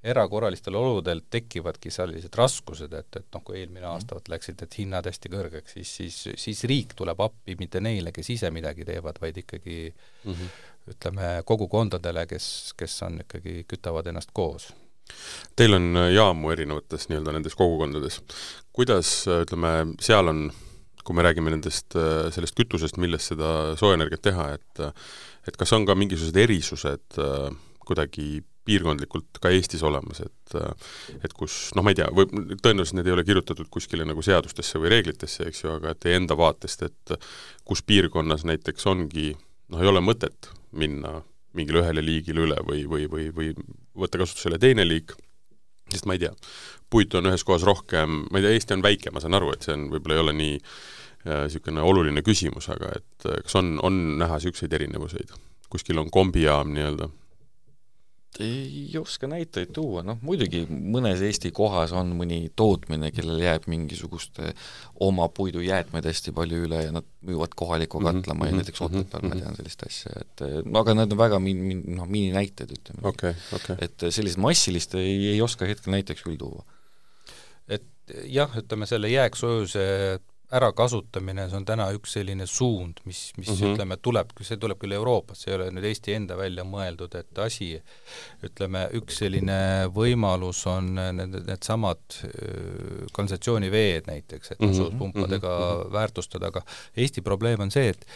[0.04, 3.94] erakorralistel oludel tekivadki sellised raskused, et, et noh, kui eelmine mhm.
[3.94, 8.12] aasta vot läksid need hinnad hästi kõrgeks, siis, siis, siis riik tuleb appi mitte neile,
[8.12, 10.62] kes ise midagi teevad, vaid ikkagi mm -hmm.
[10.92, 14.74] ütleme, kogukondadele, kes, kes on ikkagi, kütavad ennast koos.
[15.58, 18.20] Teil on äh, jaamu erinevates nii-öelda nendes kogukondades.
[18.74, 20.48] kuidas, äh, ütleme, seal on,
[21.04, 24.88] kui me räägime nendest, äh, sellest kütusest, millest seda soojenergiat teha, et
[25.44, 27.18] et kas on ka mingisugused erisused
[27.84, 30.54] kuidagi piirkondlikult ka Eestis olemas, et
[31.20, 32.32] et kus noh, ma ei tea, võib,
[32.64, 36.16] tõenäoliselt need ei ole kirjutatud kuskile nagu seadustesse või reeglitesse, eks ju, aga et teie
[36.16, 37.14] enda vaatest, et
[37.68, 39.34] kus piirkonnas näiteks ongi
[39.68, 41.18] noh, ei ole mõtet minna
[41.58, 43.52] mingile ühele liigile üle või, või, või, või
[44.04, 45.14] võtta kasutusele teine liik,
[45.92, 46.32] sest ma ei tea,
[46.90, 49.66] puitu on ühes kohas rohkem, ma ei tea, Eesti on väike, ma saan aru, et
[49.66, 50.54] see on, võib-olla ei ole nii
[51.24, 55.34] niisugune äh, oluline küsimus, aga et kas on, on näha niisuguseid erinevuseid?
[55.74, 57.08] kuskil on kombijaam nii-öelda
[58.42, 64.52] ei oska näiteid tuua, noh muidugi mõnes Eesti kohas on mõni tootmine, kellel jääb mingisuguste
[65.06, 68.64] oma puidujäätmeid hästi palju üle ja nad müüvad kohalikku mhm, katlamaja mm -hmm.
[68.64, 69.34] näiteks Otepääl mm -hmm.
[69.34, 73.08] ma tean sellist asja, et no aga need on väga min-, min-, noh, mininäited, ütleme
[73.08, 73.34] okay,.
[73.52, 73.76] Okay.
[73.80, 76.64] et sellist massilist ei, ei oska hetkel näiteks küll tuua.
[77.68, 77.86] et
[78.26, 79.84] jah, ütleme selle jääksoojuse
[80.54, 83.74] ärakasutamine, see on täna üks selline suund, mis, mis mm -hmm.
[83.74, 87.42] ütleme, tuleb, see tuleb küll Euroopast, see ei ole nüüd Eesti enda välja mõeldud, et
[87.42, 87.72] asi,
[88.46, 89.58] ütleme, üks selline
[89.94, 92.20] võimalus on need, needsamad
[93.12, 94.98] kanalisatsiooniveed näiteks, et mm -hmm.
[94.98, 95.92] pumpadega mm -hmm.
[95.92, 96.62] väärtustada, aga
[96.96, 98.06] Eesti probleem on see, et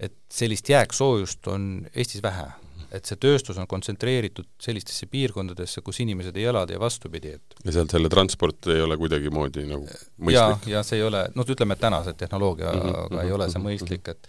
[0.00, 2.65] et sellist jääksoojust on Eestis vähe
[2.96, 7.76] et see tööstus on kontsentreeritud sellistesse piirkondadesse, kus inimesed ei ela ja vastupidi, et ja
[7.78, 10.34] sealt selle transport ei ole kuidagimoodi nagu mõistlik?
[10.36, 13.60] ja, ja see ei ole, noh, ütleme, et tänase tehnoloogiaga mm -hmm, ei ole see
[13.60, 14.28] mhm, mõistlik, et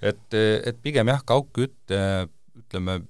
[0.00, 2.28] et, et pigem jah, kaugküte
[2.60, 3.00] ütleme,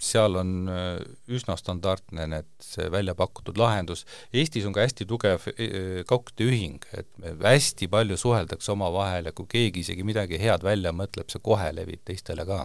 [0.00, 4.06] seal on äh, üsna standardne need, see välja pakutud lahendus.
[4.32, 7.10] Eestis on ka hästi tugev äh, kaugkütteühing, et
[7.44, 12.00] hästi palju suheldakse omavahel ja kui keegi isegi midagi head välja mõtleb, see kohe levib
[12.08, 12.64] teistele ka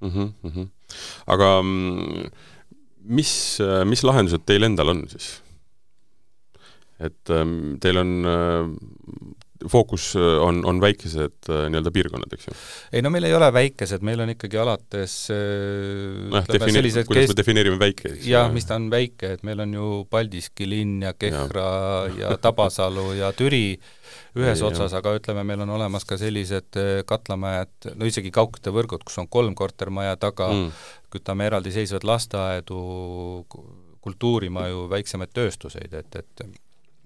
[0.00, 0.10] mm.
[0.10, 0.68] -hmm, mm -hmm.
[1.26, 1.62] aga
[3.04, 5.40] mis, mis lahendused teil endal on siis?
[7.00, 8.12] et ähm, teil on
[9.70, 12.54] fookus äh, on, on väikesed äh, nii-öelda piirkonnad, eks ju?
[12.92, 17.78] ei no meil ei ole väikesed, meil on ikkagi alates noh, defini-, kuidas me defineerime
[17.80, 18.32] väike, eks ju?
[18.34, 21.68] jah, mis ta on väike, et meil on ju Paldiski linn ja Kehra
[22.10, 23.78] ja, ja Tabasalu ja Türi
[24.34, 26.76] ühes ja, otsas, aga ütleme, meil on olemas ka sellised
[27.08, 32.78] katlamajad, no isegi kaugküttevõrgud, kus on kolm kortermaja taga mm., kütame eraldiseisvaid lasteaedu,
[34.04, 36.44] kultuurimaju, väiksemaid tööstuseid, et, et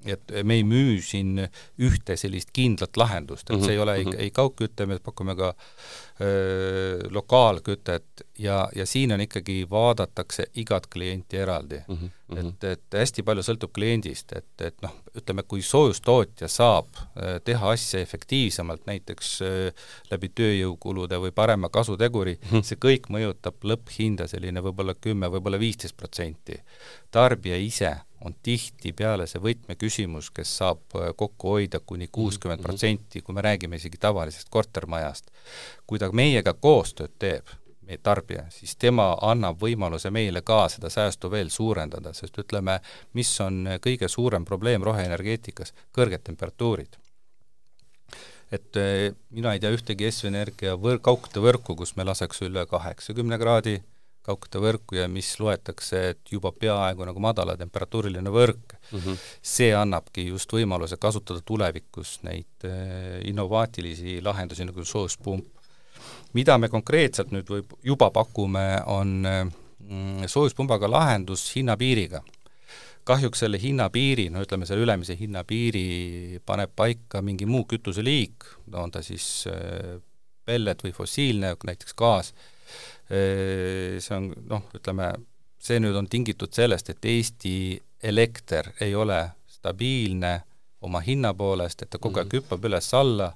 [0.06, 1.40] et me ei müü siin
[1.78, 4.20] ühte sellist kindlat lahendust, et see ei ole ei, mhm.
[4.26, 5.52] ei kaugküte, me pakume ka
[6.22, 11.96] öö, lokaalkütet ja, ja siin on ikkagi, vaadatakse igat klienti eraldi mm.
[11.96, 12.48] -hmm.
[12.48, 16.94] et, et hästi palju sõltub kliendist, et, et noh, ütleme, kui soojustootja saab
[17.44, 19.70] teha asja efektiivsemalt, näiteks öö,
[20.10, 22.66] läbi tööjõukulude või parema kasuteguri mm, -hmm.
[22.66, 26.62] see kõik mõjutab lõpphinda selline võib-olla kümme, võib-olla viisteist protsenti.
[27.10, 33.22] tarbija ise on tihtipeale see võtmeküsimus, kes saab äh, kokku hoida kuni mhm, kuuskümmend protsenti,
[33.22, 35.30] kui me räägime isegi tavalisest kortermajast.
[35.86, 37.48] kui ta meiega koostööd teeb,
[37.88, 42.80] meie tarbija, siis tema annab võimaluse meile ka seda säästu veel suurendada, sest ütleme,
[43.14, 46.98] mis on kõige suurem probleem roheenergeetikas, kõrged temperatuurid.
[48.52, 53.38] Et äh, mina ei tea ühtegi Eesti Energia võr-, kaugküttevõrku, kus me laseks üle kaheksakümne
[53.38, 53.78] kraadi
[54.28, 59.20] kaugküttevõrku ja mis loetakse, et juba peaaegu nagu madalatemperatuuriline võrk mm, -hmm.
[59.42, 65.46] see annabki just võimaluse kasutada tulevikus neid äh, innovaatilisi lahendusi nagu soojuspump.
[66.32, 69.46] mida me konkreetselt nüüd võib, juba pakume, on äh,
[70.26, 72.22] soojuspumbaga lahendus hinnapiiriga
[73.08, 78.44] kahjuks selle hinnapiiri, no ütleme, selle ülemise hinnapiiri paneb paika mingi muu kütuseliik,
[78.76, 79.96] on ta siis äh,
[80.48, 82.32] pellet või fossiilne, näiteks gaas,
[83.08, 85.12] see on noh, ütleme,
[85.58, 87.54] see nüüd on tingitud sellest, et Eesti
[88.02, 90.34] elekter ei ole stabiilne
[90.84, 92.42] oma hinna poolest, et ta kogu aeg -hmm.
[92.42, 93.32] hüppab üles-alla,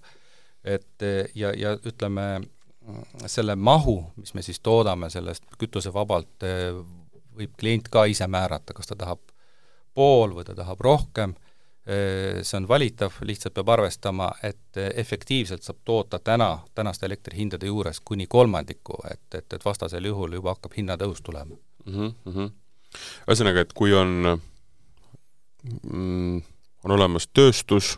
[0.65, 1.03] et
[1.35, 2.43] ja, ja ütleme,
[3.27, 6.47] selle mahu, mis me siis toodame sellest kütusevabalt,
[7.37, 9.21] võib klient ka ise määrata, kas ta tahab
[9.95, 11.35] pool või ta tahab rohkem
[11.87, 18.01] see on valitav, lihtsalt peab arvestama, et äh, efektiivselt saab toota täna, tänaste elektrihindade juures
[18.05, 22.15] kuni kolmandiku, et, et, et vastasel juhul juba hakkab hinnatõus tulema mm.
[22.27, 22.53] -hmm.
[23.27, 24.39] ühesõnaga, et kui on
[25.93, 26.43] mm,,
[26.85, 27.97] on olemas tööstus,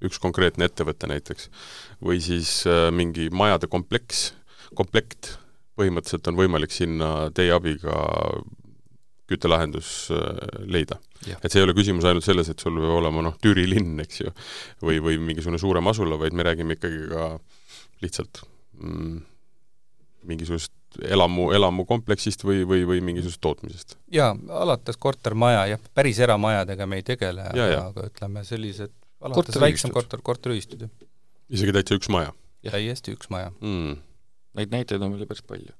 [0.00, 1.50] üks konkreetne ettevõte näiteks,
[2.00, 4.32] või siis äh, mingi majade kompleks,
[4.74, 5.36] komplekt,
[5.76, 7.92] põhimõtteliselt on võimalik sinna teie abiga
[9.28, 10.08] küttelahendus
[10.64, 13.98] leida et see ei ole küsimus ainult selles, et sul peab olema noh, Türi linn,
[14.04, 14.32] eks ju,
[14.84, 17.28] või, või mingisugune suurem asula, vaid me räägime ikkagi ka
[18.04, 18.42] lihtsalt
[18.78, 19.18] mm,
[20.30, 20.74] mingisugusest
[21.10, 23.96] elamu, elamukompleksist või, või, või mingisugusest tootmisest?
[24.14, 24.30] jaa,
[24.62, 30.22] alates kortermaja, jah, päris eramajadega me ei tegele, aga, aga ütleme, sellised alates väiksem korter,
[30.24, 31.08] korteriühistud, jah.
[31.50, 32.34] isegi täitsa üks maja?
[32.68, 33.98] täiesti üks maja mm..
[34.58, 35.74] Neid näiteid on meil päris palju.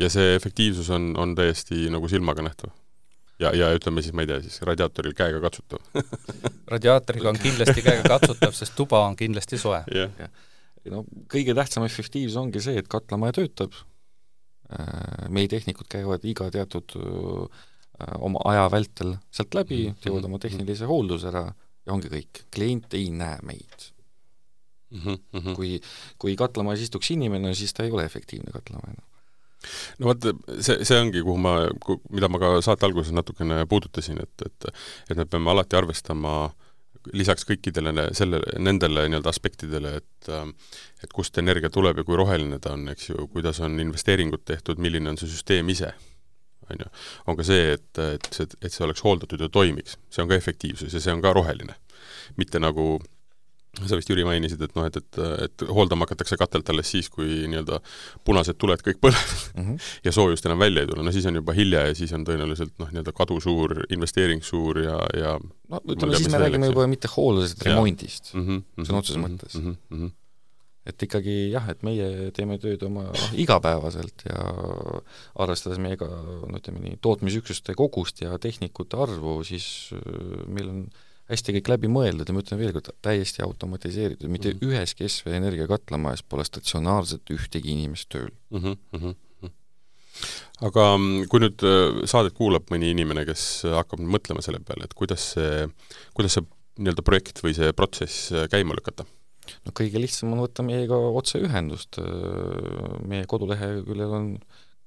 [0.00, 2.72] ja see efektiivsus on, on täiesti nagu silmaga nähtav?
[3.40, 5.82] Ja, ja ütleme siis, ma ei tea, siis radiaatoril käega katsutav.
[6.74, 9.82] Radiaatoriga on kindlasti käega katsutav, sest tuba on kindlasti soe.
[9.94, 10.30] Yeah..
[10.90, 13.76] no kõige tähtsam efektiivsus ongi see, et katlamaja töötab,
[14.72, 17.64] äh, meie tehnikud käivad iga teatud äh,
[18.20, 20.02] oma aja vältel sealt läbi, mhm.
[20.04, 23.90] teevad oma tehnilise hoolduse ära ja ongi kõik, klient ei näe meid.
[24.90, 25.14] Mm.
[25.14, 25.54] -hmm.
[25.54, 25.76] kui,
[26.18, 28.96] kui katlamajas istuks inimene, siis ta ei ole efektiivne katlamaja.
[28.96, 29.09] enam
[29.98, 31.54] no vot, see, see ongi, kuhu ma,
[32.10, 34.70] mida ma ka saate alguses natukene puudutasin, et, et
[35.10, 36.34] et me peame alati arvestama
[37.16, 40.30] lisaks kõikidele selle, nendele nii-öelda aspektidele, et
[41.04, 44.80] et kust energia tuleb ja kui roheline ta on, eks ju, kuidas on investeeringud tehtud,
[44.82, 45.94] milline on see süsteem ise,
[46.68, 46.90] on ju.
[47.26, 50.36] on ka see, et, et see, et see oleks hooldatud ja toimiks, see on ka
[50.36, 51.78] efektiivsus ja see on ka roheline.
[52.36, 53.00] mitte nagu
[53.78, 57.46] sa vist, Jüri, mainisid, et noh, et, et, et hooldama hakatakse katelt alles siis, kui
[57.50, 57.78] nii-öelda
[58.26, 59.90] punased tuled kõik põlevad mm -hmm.
[60.06, 62.74] ja soojust enam välja ei tule, no siis on juba hilja ja siis on tõenäoliselt
[62.82, 67.10] noh, nii-öelda kadu suur, investeering suur ja, ja no ütleme, siis me räägime juba mitte
[67.16, 69.76] hooldusest, remondist mm -hmm, sõna otseses mm -hmm, mõttes mm.
[69.90, 70.10] -hmm.
[70.86, 74.40] et ikkagi jah, et meie teeme tööd oma noh, igapäevaselt ja
[75.34, 80.90] arvestades meiega no ütleme nii, tootmisüksuste kogust ja tehnikute arvu, siis äh, meil on
[81.30, 84.70] hästi kõik läbi mõeldud ja ma ütlen veel kord, täiesti automatiseeritud, mitte mm -hmm.
[84.70, 88.76] üheski SV Energia katlamajas pole statsionaarselt ühtegi inimest tööl mm.
[88.92, 89.14] -hmm.
[90.68, 94.94] aga mm, kui nüüd äh, saadet kuulab mõni inimene, kes hakkab mõtlema selle peale, et
[94.94, 95.68] kuidas see,
[96.14, 96.46] kuidas see
[96.80, 99.06] nii-öelda projekt või see protsess äh, käima lükata
[99.64, 101.98] no kõige lihtsam on võtta meiega otseühendust,
[103.08, 104.34] meie koduleheküljel on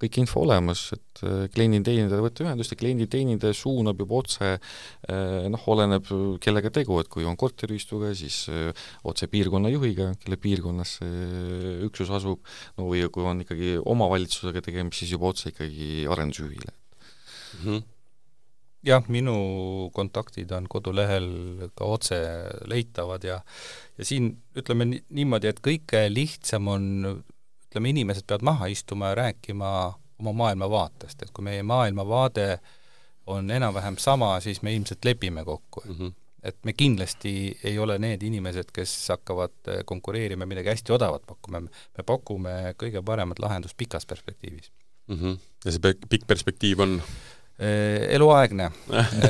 [0.04, 5.68] kõik info olemas, et äh, klienditeenindaja võtta ühendust ja klienditeenindaja suunab juba otse äh, noh,
[5.74, 6.12] oleneb
[6.44, 12.12] kellega tegu, et kui on korteriühistuga, siis äh, otse piirkonna juhiga, kelle piirkonnas see üksus
[12.14, 12.44] asub,
[12.78, 17.66] no või kui on ikkagi omavalitsusega tegemist, siis juba otse ikkagi arendusjuhile mm.
[17.66, 17.90] -hmm
[18.84, 22.18] jah, minu kontaktid on kodulehel ka otse
[22.68, 23.40] leitavad ja
[23.98, 26.88] ja siin ütleme niimoodi, et kõige lihtsam on,
[27.74, 29.70] ütleme, inimesed peavad maha istuma ja rääkima
[30.20, 32.60] oma maailmavaatest, et kui meie maailmavaade
[33.28, 35.96] on enam-vähem sama, siis me ilmselt lepime kokku mm.
[35.96, 36.14] -hmm.
[36.44, 41.62] et me kindlasti ei ole need inimesed, kes hakkavad konkureerima midagi hästi odavat pakkuma,
[41.98, 44.72] me pakume kõige paremat lahendust pikas perspektiivis
[45.08, 45.16] mm.
[45.16, 45.40] -hmm.
[45.66, 47.02] ja see pikk perspektiiv on?
[47.64, 48.66] Äh, eluaegne,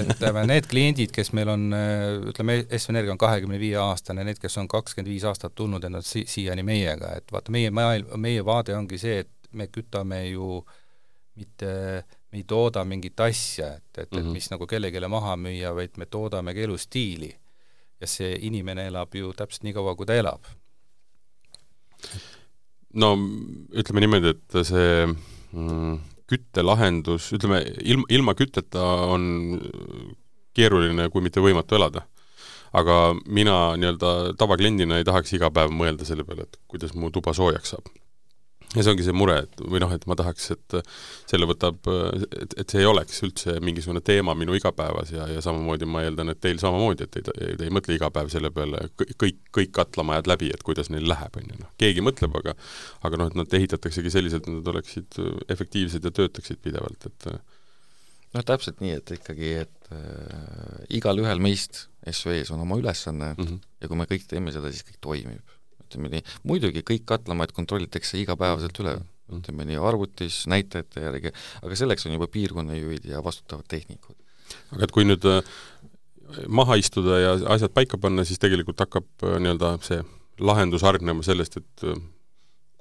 [0.09, 4.39] ütleme need kliendid, kes meil on, äh, ütleme, Eesti Energia on kahekümne viie aastane, need,
[4.41, 8.41] kes on kakskümmend viis aastat tulnud ennast si-, siiani meiega, et vaata, meie maailm, meie
[8.47, 10.63] vaade ongi see, et me kütame ju
[11.37, 11.73] mitte,
[12.31, 14.19] me ei tooda mingit asja, et, et mm, -hmm.
[14.19, 14.39] et mhm.
[14.39, 17.35] mis nagu kellelegi maha müüa, vaid me toodamegi elustiili.
[18.01, 20.41] ja see inimene elab ju täpselt nii kaua, kui ta elab.
[22.93, 23.13] no
[23.71, 25.05] ütleme niimoodi, et see
[25.51, 25.99] mm,
[26.33, 29.59] küttelahendus, ütleme, ilma, ilma kütteta on
[30.57, 32.07] keeruline, kui mitte võimatu elada.
[32.73, 32.93] aga
[33.29, 37.75] mina nii-öelda tavakliendina ei tahaks iga päev mõelda selle peale, et kuidas mu tuba soojaks
[37.75, 37.91] saab
[38.73, 40.75] ja see ongi see mure, et või noh, et ma tahaks, et
[41.29, 45.87] selle võtab, et, et see ei oleks üldse mingisugune teema minu igapäevas ja, ja samamoodi
[45.89, 49.39] ma eeldan, et teil samamoodi, et te, te ei mõtle iga päev selle peale kõik,
[49.55, 51.71] kõik katlamajad läbi, et kuidas neil läheb, on ju, noh.
[51.81, 52.57] keegi mõtleb, aga
[53.07, 55.19] aga noh, et nad ehitataksegi selliselt, et nad oleksid
[55.53, 57.29] efektiivsed ja töötaksid pidevalt, et
[58.33, 63.59] noh, täpselt nii, et ikkagi, et äh, igalühel meist SV-s on oma ülesanne mm -hmm.
[63.81, 65.52] ja kui me kõik teeme seda, siis kõik toimib
[65.93, 69.41] ütleme nii, muidugi kõik katlamaid kontrollitakse igapäevaselt üle, mm.
[69.41, 74.17] ütleme nii, arvutis, näitajate järgi, aga selleks on juba piirkonnajuhid ja vastutavad tehnikud.
[74.73, 75.41] aga et kui nüüd äh,
[76.47, 80.01] maha istuda ja asjad paika panna, siis tegelikult hakkab äh, nii-öelda see
[80.41, 82.01] lahendus hargnema sellest, et äh,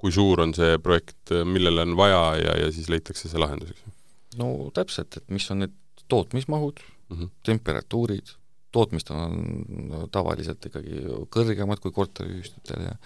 [0.01, 3.85] kui suur on see projekt, millele on vaja ja, ja siis leitakse see lahendus, eks
[3.85, 3.97] ju?
[4.39, 5.75] no täpselt, et mis on need
[6.09, 7.29] tootmismahud mm, -hmm.
[7.45, 8.33] temperatuurid
[8.73, 12.97] tootmist on tavaliselt ikkagi kõrgemad kui korteriühistutel ja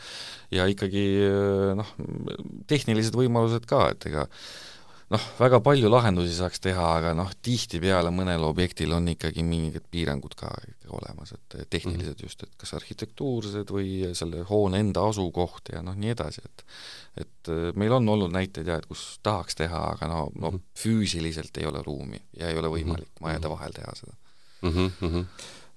[0.51, 1.03] ja ikkagi
[1.77, 1.93] noh,
[2.71, 4.27] tehnilised võimalused ka, et ega
[5.13, 10.35] noh, väga palju lahendusi saaks teha, aga noh, tihtipeale mõnel objektil on ikkagi mingid piirangud
[10.39, 10.51] ka
[10.97, 12.23] olemas, et tehnilised mm -hmm.
[12.23, 16.65] just, et kas arhitektuursed või selle hoone enda asukoht ja noh, nii edasi, et
[17.17, 20.59] et meil on olnud näiteid jah, et kus tahaks teha, aga no, no -hmm.
[20.77, 23.21] füüsiliselt ei ole ruumi ja ei ole võimalik mm -hmm.
[23.21, 24.13] majade vahel teha seda
[24.61, 24.91] mm.
[25.01, 25.25] -hmm.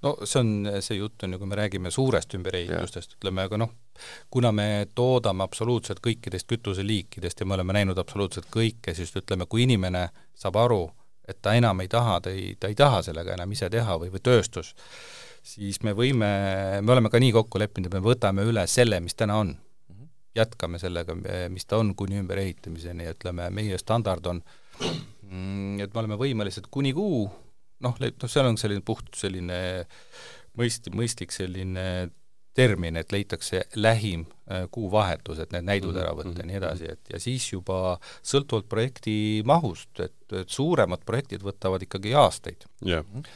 [0.03, 3.73] No see on, see jutt on ju, kui me räägime suurest ümberehitustest, ütleme, aga noh,
[4.33, 9.67] kuna me toodame absoluutselt kõikidest kütuseliikidest ja me oleme näinud absoluutselt kõike, siis ütleme, kui
[9.67, 10.09] inimene
[10.39, 10.83] saab aru,
[11.29, 14.13] et ta enam ei taha, ta ei, ta ei taha sellega enam ise teha või,
[14.15, 14.73] või tööstus,
[15.47, 16.31] siis me võime,
[16.81, 19.59] me oleme ka nii kokku leppinud, et me võtame üle selle, mis täna on.
[20.35, 21.15] jätkame sellega,
[21.51, 24.43] mis ta on, kuni ümberehitamiseni, ütleme, meie standard on,
[24.81, 27.25] mm, et me oleme võimelised kuni kuu
[27.85, 29.61] noh, noh, seal on selline puht selline
[30.59, 32.11] mõist-, mõistlik selline
[32.55, 36.51] termin, et leitakse lähim äh, kuuvahetus, et need näidud ära võtta ja mm -hmm.
[36.51, 42.15] nii edasi, et ja siis juba sõltuvalt projekti mahust, et, et suuremad projektid võtavad ikkagi
[42.15, 42.67] aastaid.
[42.83, 43.27] jah yeah.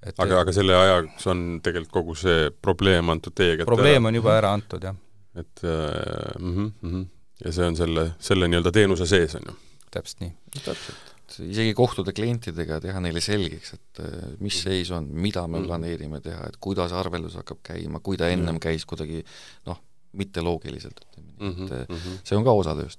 [0.00, 4.14] Et, aga, aga selle ajaks on tegelikult kogu see probleem antud teie kätte probleem on
[4.14, 4.96] juba ära antud, jah.
[5.34, 7.06] et äh, mm -hmm,
[7.44, 9.56] ja see on selle, selle nii-öelda teenuse sees, on ju?
[9.90, 10.32] täpselt nii.
[10.64, 11.09] täpselt
[11.44, 14.62] isegi kohtuda klientidega, teha neile selgeks, et äh, mis mm.
[14.62, 15.68] seis on, mida me mm.
[15.68, 18.62] planeerime teha, et kuidas arveldus hakkab käima, kui ta ennem mm.
[18.62, 19.22] käis kuidagi
[19.68, 19.80] noh,
[20.18, 22.22] mitte loogiliselt, ütleme nii, et mm -hmm.
[22.26, 22.98] see on ka osa tööst.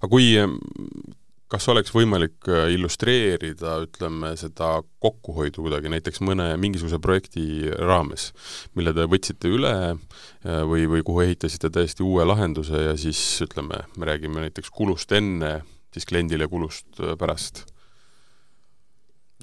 [0.00, 0.32] aga kui,
[1.48, 8.32] kas oleks võimalik äh, illustreerida, ütleme, seda kokkuhoidu kuidagi näiteks mõne mingisuguse projekti raames,
[8.74, 9.74] mille te võtsite üle
[10.42, 15.62] või, või kuhu ehitasite täiesti uue lahenduse ja siis ütleme, me räägime näiteks kulust enne
[15.94, 17.64] siis kliendile kulust äh, pärast?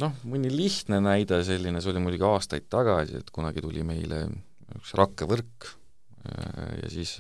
[0.02, 4.24] noh, mõni lihtne näide selline, see oli muidugi aastaid tagasi, et kunagi tuli meile
[4.80, 5.68] üks rakkevõrk,
[6.82, 7.16] ja siis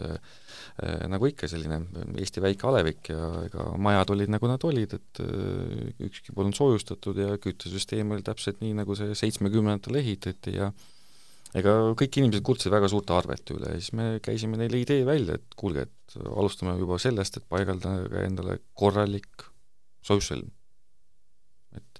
[1.09, 1.79] nagu ikka, selline
[2.21, 5.21] Eesti väike alevik ja ega majad olid, nagu nad olid, et
[6.05, 10.69] ükski polnud soojustatud ja küttesüsteem oli täpselt nii, nagu see seitsmekümnendatel ehitati ja
[11.57, 15.37] ega kõik inimesed kurtsid väga suurte arvete üle ja siis me käisime neile idee välja,
[15.39, 19.47] et kuulge, et alustame juba sellest, et paigaldage endale korralik
[20.07, 20.49] soojusselm.
[21.75, 21.99] et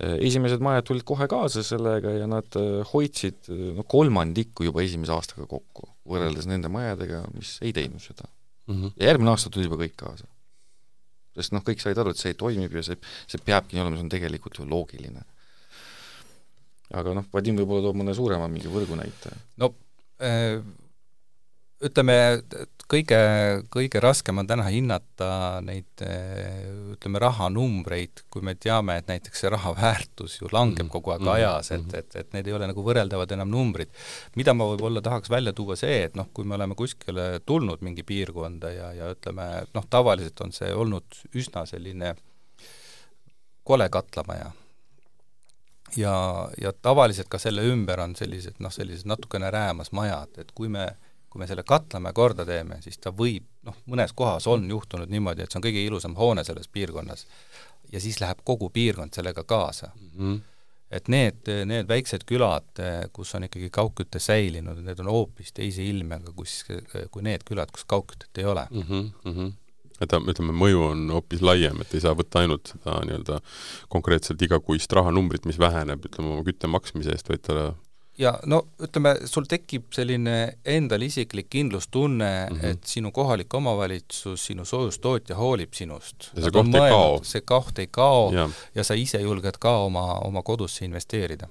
[0.00, 4.84] äh, esimesed majad tulid kohe kaasa sellega ja nad äh, hoidsid äh, no kolmandikku juba
[4.84, 8.74] esimese aastaga kokku, võrreldes nende majadega, mis ei teinud seda mm.
[8.74, 8.94] -hmm.
[8.96, 10.28] ja järgmine aasta tuli juba kõik kaasa.
[11.36, 12.96] sest noh, kõik said aru, et see toimib ja see,
[13.28, 15.24] see peabki olema, see on tegelikult ju loogiline
[16.90, 19.32] aga noh, Vadim võib-olla toob mõne suurema mingi võrgunäite.
[19.62, 19.72] no
[20.22, 20.58] äh,
[21.84, 22.14] ütleme,
[22.90, 23.18] kõige,
[23.72, 25.30] kõige raskem on täna hinnata
[25.64, 30.88] neid äh, ütleme, rahanumbreid, kui me teame, et näiteks see raha väärtus ju langeb mm
[30.88, 30.92] -hmm.
[30.92, 31.34] kogu aeg mm -hmm.
[31.34, 33.88] ajas, et, et, et need ei ole nagu võrreldavad enam numbrid.
[34.36, 38.02] mida ma võib-olla tahaks välja tuua, see, et noh, kui me oleme kuskile tulnud mingi
[38.02, 42.14] piirkonda ja, ja ütleme, noh, tavaliselt on see olnud üsna selline
[43.64, 44.52] kole katlamaja
[45.96, 50.68] ja, ja tavaliselt ka selle ümber on sellised noh, sellised natukene räämas majad, et kui
[50.68, 50.86] me,
[51.30, 55.44] kui me selle katlamäe korda teeme, siis ta võib, noh, mõnes kohas on juhtunud niimoodi,
[55.44, 57.26] et see on kõige ilusam hoone selles piirkonnas
[57.92, 60.10] ja siis läheb kogu piirkond sellega kaasa mm.
[60.18, 60.40] -hmm.
[60.90, 66.32] et need, need väiksed külad, kus on ikkagi kaugküte säilinud, need on hoopis teise ilmega,
[66.36, 66.64] kus,
[67.10, 68.82] kui need külad, kus kaugkütet ei ole mm.
[68.82, 69.52] -hmm
[70.00, 73.40] et ütleme, mõju on hoopis laiem, et ei saa võtta ainult seda nii-öelda
[73.92, 77.70] konkreetselt igakuist rahanumbrit, mis väheneb, ütleme, oma kütte maksmise eest, vaid ta
[78.20, 80.36] ja no ütleme, sul tekib selline
[80.68, 82.72] endal isiklik kindlustunne mm, -hmm.
[82.72, 86.30] et sinu kohalik omavalitsus, sinu soojustootja hoolib sinust.
[86.34, 87.20] ja see koht ei kao.
[87.22, 88.48] see koht ei kao ja.
[88.74, 91.48] ja sa ise julged ka oma, oma kodusse investeerida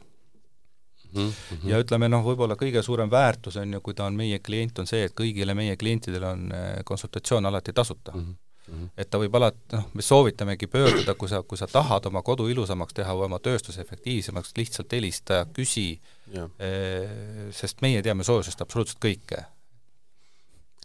[1.13, 1.69] Mm -hmm.
[1.69, 4.87] ja ütleme noh, võib-olla kõige suurem väärtus on ju, kui ta on meie klient, on
[4.87, 8.35] see, et kõigile meie klientidele on eh, konsultatsioon alati tasuta mm.
[8.67, 8.89] -hmm.
[8.97, 12.47] et ta võib alati, noh, me soovitamegi pöörduda, kui sa, kui sa tahad oma kodu
[12.47, 15.99] ilusamaks teha või oma tööstuse efektiivsemaks, lihtsalt helista, küsi,
[16.33, 19.45] eh, sest meie teame soojusest absoluutselt kõike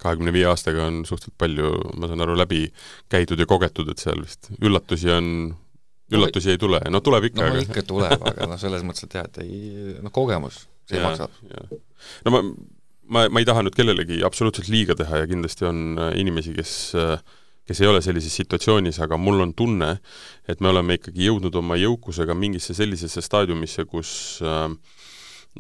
[0.03, 2.73] kahekümne viie aastaga on suhteliselt palju, ma saan aru, läbi
[3.09, 5.57] käidud ja kogetud, et seal vist üllatusi on
[6.17, 7.65] üllatusi ei tule, no tuleb ikka no aga...
[7.67, 11.39] ikka tuleb, aga noh, selles mõttes, et jah, et ei, noh, kogemus, see ja, maksab.
[12.25, 12.43] no ma,
[13.07, 16.77] ma, ma ei taha nüüd kellelegi absoluutselt liiga teha ja kindlasti on äh, inimesi, kes
[17.65, 19.95] kes ei ole sellises situatsioonis, aga mul on tunne,
[20.49, 24.11] et me oleme ikkagi jõudnud oma jõukusega mingisse sellisesse staadiumisse, kus
[24.45, 24.67] äh,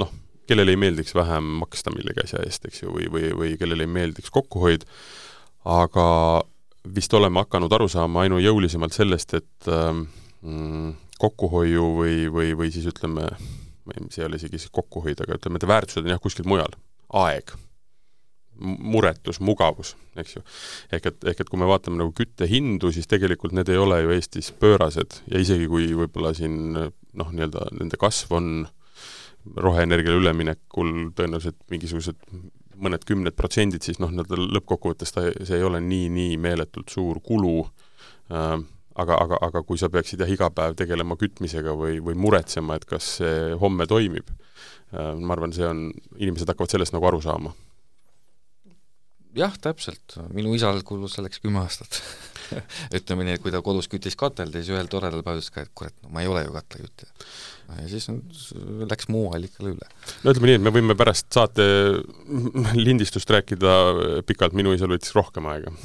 [0.00, 0.10] noh,
[0.48, 3.90] kellele ei meeldiks vähem maksta millegi asja eest, eks ju, või, või, või kellele ei
[3.90, 4.84] meeldiks kokkuhoid,
[5.64, 6.08] aga
[6.94, 10.04] vist oleme hakanud aru saama ainujõulisemalt sellest, et äh,
[10.44, 13.28] mm, kokkuhoiu või, või, või siis ütleme,
[14.08, 16.76] see ei ole isegi siis kokkuhoid, aga ütleme, et väärtused on jah, kuskil mujal.
[17.14, 17.52] aeg,
[18.58, 20.42] muretus, mugavus, eks ju.
[20.94, 24.14] ehk et, ehk et kui me vaatame nagu küttehindu, siis tegelikult need ei ole ju
[24.14, 28.50] Eestis pöörased ja isegi kui võib-olla siin noh, nii-öelda nende kasv on
[29.60, 32.20] roheenergiale üleminekul tõenäoliselt mingisugused
[32.84, 37.20] mõned kümned protsendid, siis noh, nii-öelda lõppkokkuvõttes ta, see ei ole nii, nii meeletult suur
[37.26, 37.58] kulu
[38.30, 38.56] äh,,
[38.94, 42.86] aga, aga, aga kui sa peaksid jah, iga päev tegelema kütmisega või, või muretsema, et
[42.88, 44.30] kas see homme toimib,
[44.94, 45.86] äh, ma arvan, see on,
[46.18, 47.54] inimesed hakkavad sellest nagu aru saama.
[49.34, 51.98] jah, täpselt, minu isal kulus selleks kümme aastat
[52.98, 55.72] ütleme nii, et kui ta kodus küttis katelde, siis ühel toredal päeval ütles ka, et
[55.74, 57.10] kurat, no ma ei ole ju katlakütja.
[57.80, 58.20] ja siis on,
[58.86, 59.90] läks muu allikale üle.
[60.22, 61.66] no ütleme nii, et me võime pärast saate
[62.78, 63.74] lindistust rääkida
[64.28, 65.74] pikalt, minu isal võttis rohkem aega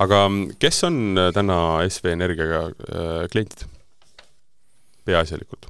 [0.00, 3.66] aga mm, kes on äh, täna SV Energiaga äh, kliendid
[5.06, 5.68] peaasjalikult?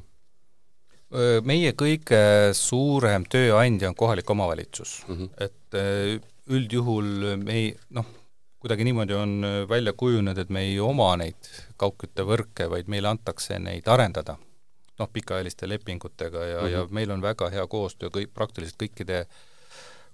[1.45, 2.19] meie kõige
[2.57, 5.29] suurem tööandja on kohalik omavalitsus mm, -hmm.
[5.45, 8.07] et üldjuhul me ei, noh,
[8.65, 9.35] kuidagi niimoodi on
[9.69, 14.39] välja kujunenud, et me ei oma neid kaugküttevõrke, vaid meile antakse neid arendada,
[14.99, 16.73] noh, pikaajaliste lepingutega ja mm, -hmm.
[16.73, 19.52] ja meil on väga hea koostöö kõik, praktiliselt kõikide äh,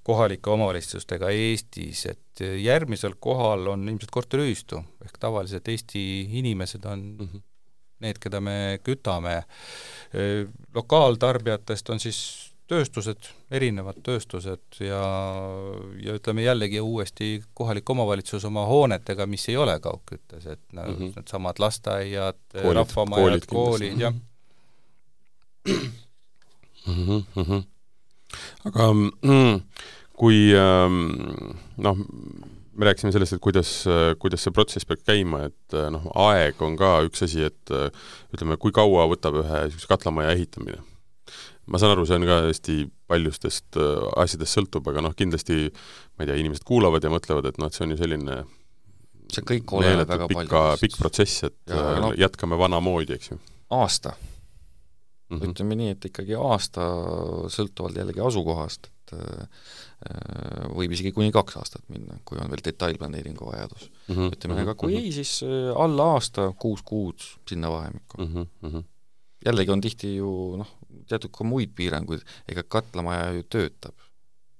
[0.08, 6.02] kohalike omavalitsustega Eestis, et järgmisel kohal on ilmselt korteriühistu, ehk tavaliselt Eesti
[6.40, 7.42] inimesed on mm -hmm.
[8.00, 9.42] need, keda me kütame.
[10.74, 12.20] Lokaaltarbijatest on siis
[12.68, 15.00] tööstused, erinevad tööstused ja,
[16.04, 21.12] ja ütleme jällegi uuesti kohalik omavalitsus oma hoonetega, mis ei ole kaugküttes, et mm -hmm.
[21.16, 24.14] needsamad lasteaiad, rahvamajad, koolid, jah
[26.86, 27.24] mm.
[27.36, 27.62] -hmm.
[28.64, 29.60] aga mm,
[30.18, 31.00] kui ähm,
[31.78, 32.02] noh,
[32.78, 33.72] me rääkisime sellest, et kuidas,
[34.22, 37.88] kuidas see protsess peab käima, et äh, noh, aeg on ka üks asi, et äh,
[38.34, 40.82] ütleme, kui kaua võtab ühe niisuguse katlamaja ehitamine?
[41.68, 42.74] ma saan aru, see on ka hästi
[43.12, 43.76] paljustest
[44.16, 47.76] asjadest sõltub, aga noh, kindlasti ma ei tea, inimesed kuulavad ja mõtlevad, et noh, et
[47.76, 48.38] see on ju selline
[49.32, 53.38] see kõik oleneb väga palju pikk protsess, et ja, no, jätkame vanamoodi, eks ju.
[53.76, 55.36] aasta mm.
[55.36, 55.50] -hmm.
[55.50, 56.86] ütleme nii, et ikkagi aasta
[57.52, 63.48] sõltuvalt jällegi asukohast, et äh, võib isegi kuni kaks aastat minna, kui on veel detailplaneeringu
[63.50, 64.14] vajadus mm.
[64.14, 64.34] -hmm.
[64.36, 65.04] ütleme, aga kui mm -hmm.
[65.04, 68.46] ei, siis äh, alla aasta, kuus kuud sinna vahemikku mm.
[68.62, 68.84] -hmm.
[69.46, 70.74] jällegi on tihti ju noh,
[71.08, 73.94] teatud ka muid piiranguid, ega katlamaja ju töötab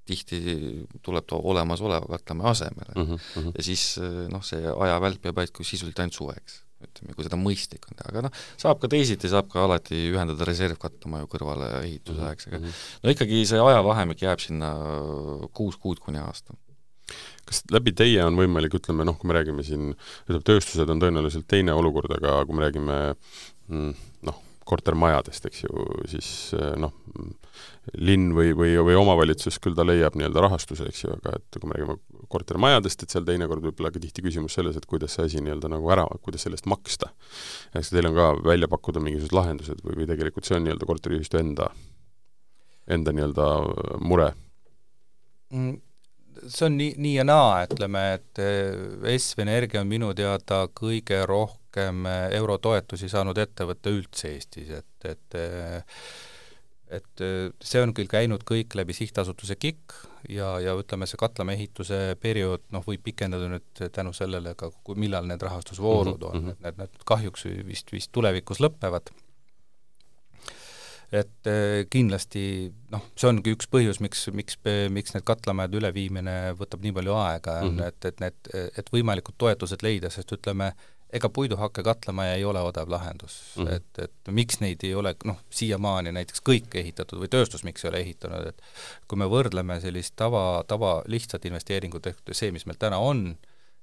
[0.09, 0.39] tihti
[1.03, 3.05] tuleb ta olemasoleva katlamaja asemele mm.
[3.15, 3.53] -hmm.
[3.57, 7.39] ja siis äh, noh, see ajavälp jääb ainult kui sisuliselt ainult suveks ütleme, kui seda
[7.41, 12.23] mõistlik on teha, aga noh, saab ka teisiti, saab ka alati ühendada reservkatlamaju kõrvale ehituse
[12.23, 12.79] ajaks, aga mhm.
[13.05, 14.73] no ikkagi see ajavahemik jääb sinna
[15.57, 16.57] kuus kuud kuni aasta
[17.49, 19.95] kas läbi teie on võimalik, ütleme noh, kui me räägime siin,
[20.27, 22.99] ütleme tööstused on tõenäoliselt teine olukord, aga kui me räägime
[23.73, 23.95] mm,
[24.29, 26.29] noh, kortermajadest, eks ju, siis
[26.81, 26.93] noh,
[27.97, 31.71] linn või, või, või omavalitsus küll ta leiab nii-öelda rahastuse, eks ju, aga et kui
[31.71, 31.99] me räägime
[32.33, 35.91] kortermajadest, et seal teinekord võib-olla ka tihti küsimus selles, et kuidas see asi nii-öelda nagu
[35.95, 37.13] ära, kuidas selle eest maksta.
[37.79, 41.41] eks teil on ka välja pakkuda mingisugused lahendused või, või tegelikult see on nii-öelda korteriühistu
[41.41, 41.71] enda,
[42.89, 43.51] enda nii-öelda
[44.05, 44.33] mure
[45.51, 45.77] mm,?
[46.47, 51.21] see on nii, nii ja naa, ütleme, et eh, SV Energia on minu teada kõige
[51.27, 56.03] rohkem eh, eurotoetusi saanud ettevõte üldse Eestis, et, et eh,
[56.91, 57.23] et
[57.61, 59.95] see on küll käinud kõik läbi sihtasutuse KIK
[60.33, 65.29] ja, ja ütleme, see katlamäe ehituse periood noh, võib pikeneda nüüd tänu sellele ka, millal
[65.29, 66.45] need rahastusvoorud mm -hmm.
[66.49, 69.13] on, et need, need kahjuks vist, vist tulevikus lõpevad
[71.13, 72.43] et eh, kindlasti
[72.93, 74.59] noh, see ongi üks põhjus, miks, miks,
[74.93, 77.89] miks need katlamajade üleviimine võtab nii palju aega mm, -hmm.
[77.89, 80.73] et, et need, et võimalikud toetused leida, sest ütleme,
[81.13, 83.75] ega puiduhakke katlamaja ei ole odav lahendus mm, -hmm.
[83.77, 87.89] et, et miks neid ei ole noh, siiamaani näiteks kõik ehitatud või tööstus miks ei
[87.89, 88.63] ole ehitanud, et
[89.09, 93.37] kui me võrdleme sellist tava, tava lihtsat investeeringut ehk see, mis meil täna on,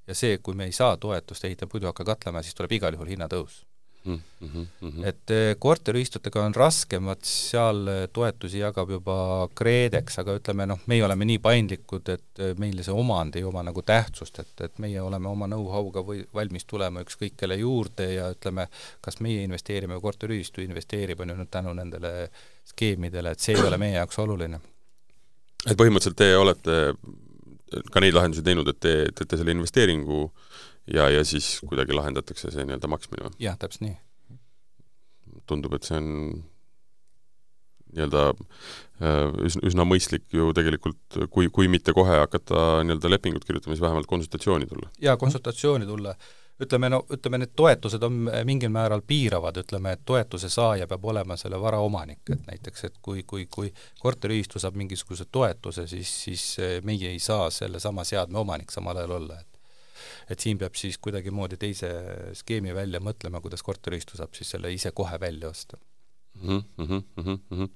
[0.08, 3.66] ja see, kui me ei saa toetust ehitada puiduhakke katlamaja, siis tuleb igal juhul hinnatõus
[4.06, 5.06] Mm -hmm.
[5.06, 9.16] et eh, korteriühistutega on raskem, vot seal eh, toetusi jagab juba
[9.56, 13.64] KredEx, aga ütleme noh, meie oleme nii paindlikud, et eh, meile see omand ei oma
[13.64, 18.30] nagu tähtsust, et, et meie oleme oma know-how'ga või valmis tulema ükskõik kelle juurde ja
[18.36, 18.68] ütleme,
[19.02, 22.30] kas meie investeerime või korteriühistu investeerib, on ju nüüd tänu nendele
[22.64, 24.60] skeemidele, et see ei ole meie jaoks oluline.
[25.66, 26.94] et põhimõtteliselt te olete
[27.92, 30.30] ka neid lahendusi teinud, et te teete selle investeeringu
[30.94, 33.40] ja, ja siis kuidagi lahendatakse see nii-öelda maksmine või?
[33.42, 33.98] jah, täpselt nii.
[35.50, 36.12] tundub, et see on
[37.96, 43.76] nii-öelda äh, üsna, üsna mõistlik ju tegelikult, kui, kui mitte kohe hakata nii-öelda lepingut kirjutama,
[43.76, 44.90] siis vähemalt konsultatsiooni tulla.
[45.02, 46.16] jaa, konsultatsiooni tulla.
[46.62, 51.36] ütleme, no ütleme, need toetused on mingil määral piiravad, ütleme, et toetuse saaja peab olema
[51.38, 56.46] selle vara omanik, et näiteks, et kui, kui, kui korteriühistu saab mingisuguse toetuse, siis, siis
[56.84, 59.55] meie ei saa sellesama seadme omanik samal ajal olla, et
[60.30, 61.92] et siin peab siis kuidagimoodi teise
[62.38, 65.78] skeemi välja mõtlema, kuidas korteriühistu saab siis selle ise kohe välja osta
[66.42, 66.64] mm.
[66.78, 67.70] -hmm, mm -hmm.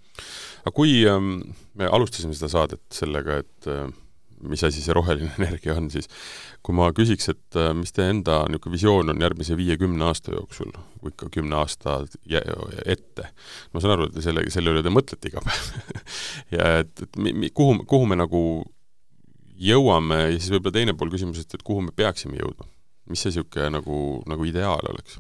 [0.62, 1.42] aga kui ähm,
[1.74, 3.92] me alustasime seda saadet sellega, et äh,
[4.42, 6.10] mis asi see roheline energia on, siis
[6.64, 10.72] kui ma küsiks, et äh, mis teie enda niisugune visioon on järgmise viiekümne aasta jooksul,
[11.04, 12.00] või ikka kümne aasta
[12.86, 13.30] ette,
[13.74, 16.04] ma saan aru, et selle, selle üle te mõtlete iga päev
[16.58, 18.44] ja et, et mi, mi, kuhu, kuhu me nagu
[19.60, 22.70] jõuame ja siis võib-olla teine pool küsimusest, et kuhu me peaksime jõudma?
[23.10, 23.98] mis see niisugune nagu,
[24.30, 25.18] nagu ideaal oleks?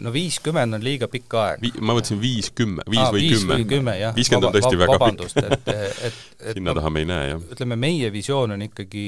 [0.00, 1.70] no viiskümmend on liiga pikk aeg Vi,.
[1.80, 3.58] ma mõtlesin viis, kümme, viis Aa, või viis kümme.
[3.68, 5.22] kümme, viiskümmend on tõesti väga pikk.
[5.40, 7.44] et, et, et sinna taha me ei näe, jah.
[7.56, 9.04] ütleme, meie visioon on ikkagi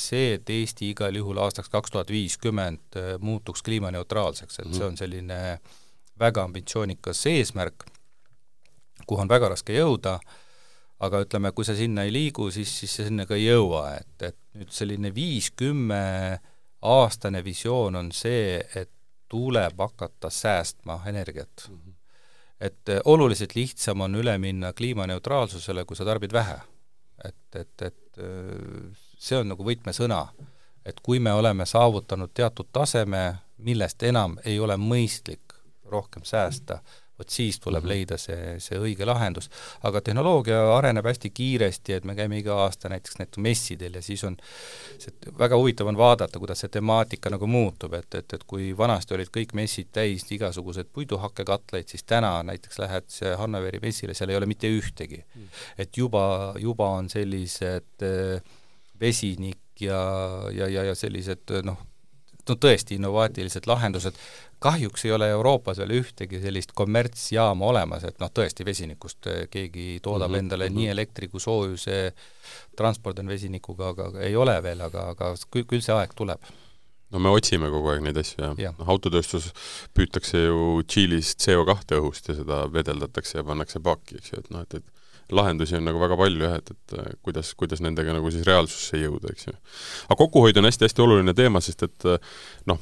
[0.00, 4.78] see, et Eesti igal juhul aastaks kaks tuhat viiskümmend äh, muutuks kliimaneutraalseks, et mm -hmm.
[4.78, 5.40] see on selline
[6.20, 7.84] väga ambitsioonikas eesmärk,
[9.06, 10.41] kuhu on väga raske jõuda äh,,
[11.02, 14.26] aga ütleme, kui sa sinna ei liigu, siis, siis sa sinna ka ei jõua, et,
[14.28, 16.02] et nüüd selline viis-kümme
[16.82, 18.90] aastane visioon on see, et
[19.32, 21.76] tuleb hakata säästma energiat mm.
[21.76, 21.94] -hmm.
[22.60, 26.60] et eh, oluliselt lihtsam on üle minna kliimaneutraalsusele, kui sa tarbid vähe.
[27.24, 30.26] et, et, et eh, see on nagu võtmesõna.
[30.84, 36.80] et kui me oleme saavutanud teatud taseme, millest enam ei ole mõistlik rohkem säästa mm,
[36.80, 37.92] -hmm vot siis tuleb mm -hmm.
[37.92, 39.50] leida see, see õige lahendus.
[39.82, 44.24] aga tehnoloogia areneb hästi kiiresti, et me käime iga aasta näiteks näiteks messidel ja siis
[44.24, 44.36] on
[44.98, 49.14] see väga huvitav on vaadata, kuidas see temaatika nagu muutub, et, et, et kui vanasti
[49.14, 54.46] olid kõik messid täis igasuguseid puiduhakkekatleid, siis täna näiteks lähed Hannaveri messile, seal ei ole
[54.46, 55.42] mitte ühtegi mm.
[55.42, 55.48] -hmm.
[55.78, 58.42] et juba, juba on sellised äh,
[59.00, 60.02] vesinik ja,
[60.52, 61.78] ja, ja, ja sellised noh,
[62.48, 64.16] no tõesti innovaatilised lahendused,
[64.62, 70.00] kahjuks ei ole Euroopas veel ühtegi sellist kommertsjaama olemas, et noh, tõesti vesinikust eh, keegi
[70.02, 70.38] toodab mm -hmm.
[70.38, 70.76] endale -hmm.
[70.80, 72.12] nii elektri kui soojuse,
[72.76, 76.40] transport on vesinikuga, aga ei ole veel, aga, aga küll, küll see aeg tuleb
[77.12, 78.72] no me otsime kogu aeg neid asju, jah ja..
[78.78, 79.52] noh, autotööstus
[79.94, 84.62] püütakse ju Tšiilis CO2 õhust ja seda vedeldatakse ja pannakse paaki, eks ju, et noh,
[84.62, 88.30] et, et lahendusi on nagu väga palju jah, et, et äh, kuidas, kuidas nendega nagu
[88.34, 89.54] siis reaalsusse jõuda, eks ju.
[90.08, 92.32] aga kokkuhoid on hästi-hästi oluline teema, sest et äh,
[92.70, 92.80] noh,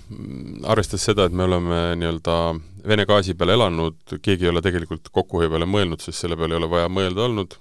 [0.70, 2.40] arvestades seda, et me oleme nii-öelda
[2.80, 6.62] Vene gaasi peal elanud, keegi ei ole tegelikult kokkuhoiu peale mõelnud, sest selle peale ei
[6.62, 7.58] ole vaja mõelda olnud,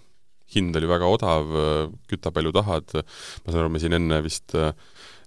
[0.56, 1.52] hind oli väga odav,
[2.10, 4.72] küta palju tahad, ma saan aru, me siin enne vist äh,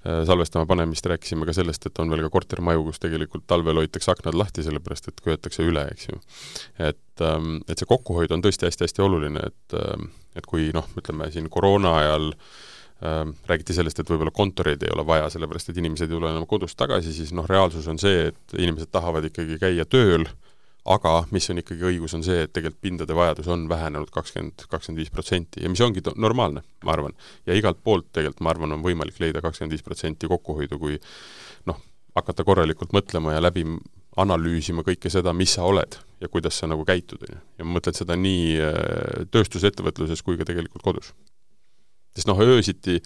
[0.02, 4.34] salvestama panemist rääkisime ka sellest, et on veel ka kortermaju, kus tegelikult talvel hoitakse aknad
[4.34, 6.18] lahti, sellepärast et köetakse üle, eks ju.
[6.78, 11.28] et, ähm, et see kokkuhoid on tõesti hästi-hästi oluline, et ähm, et kui noh, ütleme
[11.30, 16.08] siin koroona ajal äh, räägiti sellest, et võib-olla kontoreid ei ole vaja, sellepärast et inimesed
[16.08, 19.86] ei tule enam kodust tagasi, siis noh, reaalsus on see, et inimesed tahavad ikkagi käia
[19.86, 20.51] tööl äh,,
[20.84, 24.98] aga mis on ikkagi õigus, on see, et tegelikult pindade vajadus on vähenenud kakskümmend, kakskümmend
[24.98, 27.14] viis protsenti ja mis ongi normaalne, ma arvan.
[27.46, 30.98] ja igalt poolt tegelikult, ma arvan, on võimalik leida kakskümmend viis protsenti kokkuhoidu, kui
[31.70, 31.78] noh,
[32.16, 33.64] hakata korralikult mõtlema ja läbi
[34.20, 37.42] analüüsima kõike seda, mis sa oled ja kuidas sa nagu käitud, on ju.
[37.58, 41.12] ja ma mõtlen seda nii äh, tööstusettevõtluses kui ka tegelikult kodus.
[42.16, 42.98] sest noh, öösiti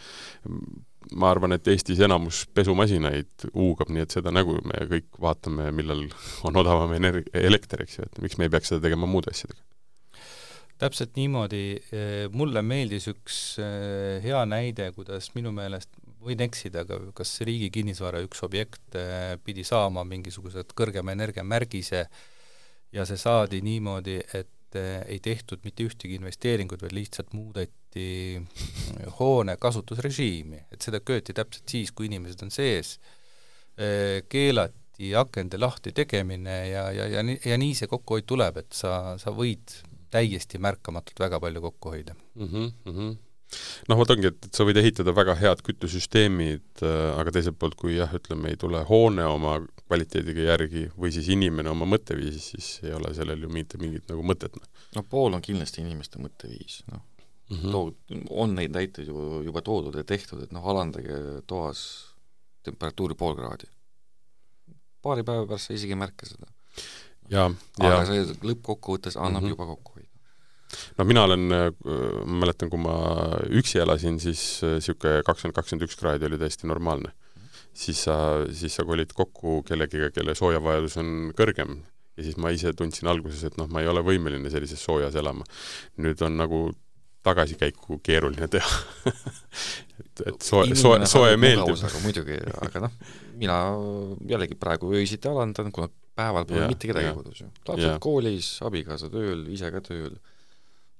[1.14, 6.06] ma arvan, et Eestis enamus pesumasinaid huugab, nii et seda nägu me kõik vaatame, millal
[6.48, 9.62] on odavam energ-, elekter, eks ju, et miks me ei peaks seda tegema muude asjadega.
[10.76, 11.62] täpselt niimoodi,
[11.96, 15.94] eh, mulle meeldis üks eh, hea näide, kuidas minu meelest,
[16.26, 22.04] võin eksida, aga kas Riigi Kinnisvara üks objekt eh, pidi saama mingisugused kõrgema energiamärgise
[22.92, 29.56] ja see saadi niimoodi, et ei tehtud mitte ühtegi investeeringut, vaid lihtsalt muudeti muudeti hoone
[29.56, 32.98] kasutusrežiimi, et seda kööti täpselt siis, kui inimesed on sees,
[34.28, 39.16] keelati akende lahti tegemine ja, ja, ja nii, ja nii see kokkuhoid tuleb, et sa,
[39.18, 39.80] sa võid
[40.10, 42.46] täiesti märkamatult väga palju kokku hoida mm.
[42.46, 43.16] -hmm, mm -hmm
[43.88, 47.74] noh, vot ongi, et, et sa võid ehitada väga head küttesüsteemid äh,, aga teiselt poolt,
[47.74, 52.80] kui jah, ütleme, ei tule hoone oma kvaliteediga järgi või siis inimene oma mõtteviisis, siis
[52.82, 54.56] ei ole sellel ju mitte mingit nagu mõtet.
[54.56, 54.66] Noh.
[54.96, 57.04] no pool on kindlasti inimeste mõtteviis, noh
[57.50, 57.70] mm -hmm.
[57.70, 57.94] tood,
[58.30, 61.80] on neid näiteid ju juba toodud ja tehtud, et noh, alandage toas
[62.62, 63.70] temperatuuri pool kraadi.
[65.02, 66.46] paari päeva pärast sa isegi ei märka seda.
[67.78, 69.50] aga see lõppkokkuvõttes annab mm -hmm.
[69.50, 70.06] juba kokkuhoidu
[70.98, 72.96] no mina olen, ma mäletan, kui ma
[73.60, 77.12] üksi elasin, siis niisugune kakskümmend, kakskümmend üks kraadi oli täiesti normaalne.
[77.76, 78.16] siis sa,
[78.52, 81.76] siis sa kolid kokku kellegiga, kelle soojavajadus on kõrgem
[82.16, 85.44] ja siis ma ise tundsin alguses, et noh, ma ei ole võimeline sellises soojas elama.
[86.00, 86.60] nüüd on nagu
[87.26, 88.80] tagasikäiku keeruline teha
[90.00, 91.82] et, et soe, soe, soe meeldib.
[92.04, 92.96] muidugi, aga noh,
[93.40, 93.58] mina
[94.28, 97.50] jällegi praegu öösiti alandan, kuna päeval pole mitte kedagi kodus ju.
[97.68, 100.16] lapsed koolis, abikaasa tööl, ise ka tööl,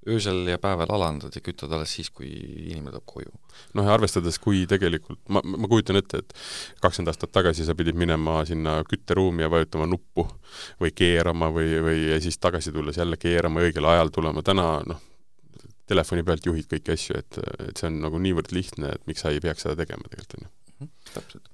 [0.07, 3.33] öösel ja päeval alandad ja kütad alles siis, kui inimene tuleb koju.
[3.79, 6.37] noh, ja arvestades, kui tegelikult, ma, ma kujutan ette, et
[6.85, 10.29] kakskümmend aastat tagasi sa pidid minema sinna kütteruumi ja vajutama nuppu
[10.83, 14.69] või keerama või, või ja siis tagasi tulles jälle keerama ja õigel ajal tulema, täna
[14.87, 15.03] noh,
[15.91, 19.35] telefoni pealt juhid kõiki asju, et, et see on nagu niivõrd lihtne, et miks sa
[19.35, 20.55] ei peaks seda tegema tegelikult, on ju.
[20.77, 21.53] Mhm, täpselt.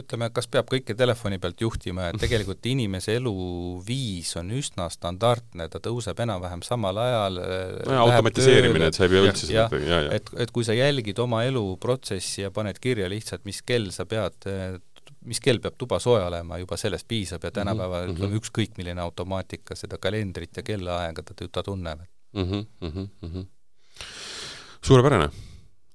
[0.00, 5.80] ütleme, kas peab kõike telefoni pealt juhtima, et tegelikult inimese eluviis on üsna standardne, ta
[5.82, 10.20] tõuseb enam-vähem samal ajal no automatiseerimine, et sa ei pea üldse seda tegema, jaa, jaa.
[10.20, 14.46] et, et kui sa jälgid oma eluprotsessi ja paned kirja lihtsalt, mis kell sa pead
[15.28, 18.16] mis kell peab tuba soe olema, juba sellest piisab ja tänapäeval mm -hmm.
[18.16, 22.42] ütleme, ükskõik milline automaatika seda kalendrit ja kellaaega ta, ta tunneb mm.
[22.42, 23.46] -hmm, mm -hmm.
[24.82, 25.30] suurepärane!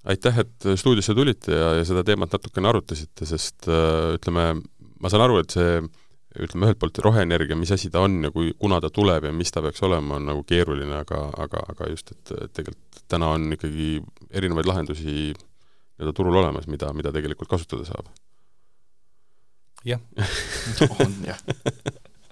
[0.06, 4.62] aitäh, et stuudiosse tulite ja, ja seda teemat natukene arutasite, sest äh, ütleme,
[5.02, 5.80] ma saan aru, et see
[6.36, 9.52] ütleme ühelt poolt roheenergia, mis asi ta on ja kui, kuna ta tuleb ja mis
[9.56, 14.00] ta peaks olema, on nagu keeruline, aga, aga, aga just, et tegelikult täna on ikkagi
[14.36, 18.10] erinevaid lahendusi nii-öelda turul olemas, mida, mida tegelikult kasutada saab.
[19.86, 20.02] jah
[21.00, 21.40] on jah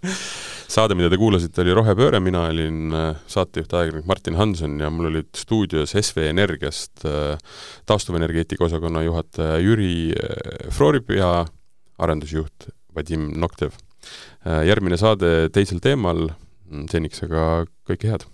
[0.73, 5.11] saade, mida te kuulasite, oli Rohepööre, mina olin äh, saatejuht, ajakirjanik Martin Hanson ja mul
[5.11, 7.37] olid stuudios SV Energiast äh,
[7.89, 11.43] taastuvenergeetika osakonna juhataja Jüri äh, Frorib ja
[12.01, 13.77] arendusjuht Vadim Noktev.
[14.43, 16.27] järgmine saade teisel teemal,
[16.91, 18.25] seniks aga kõike head!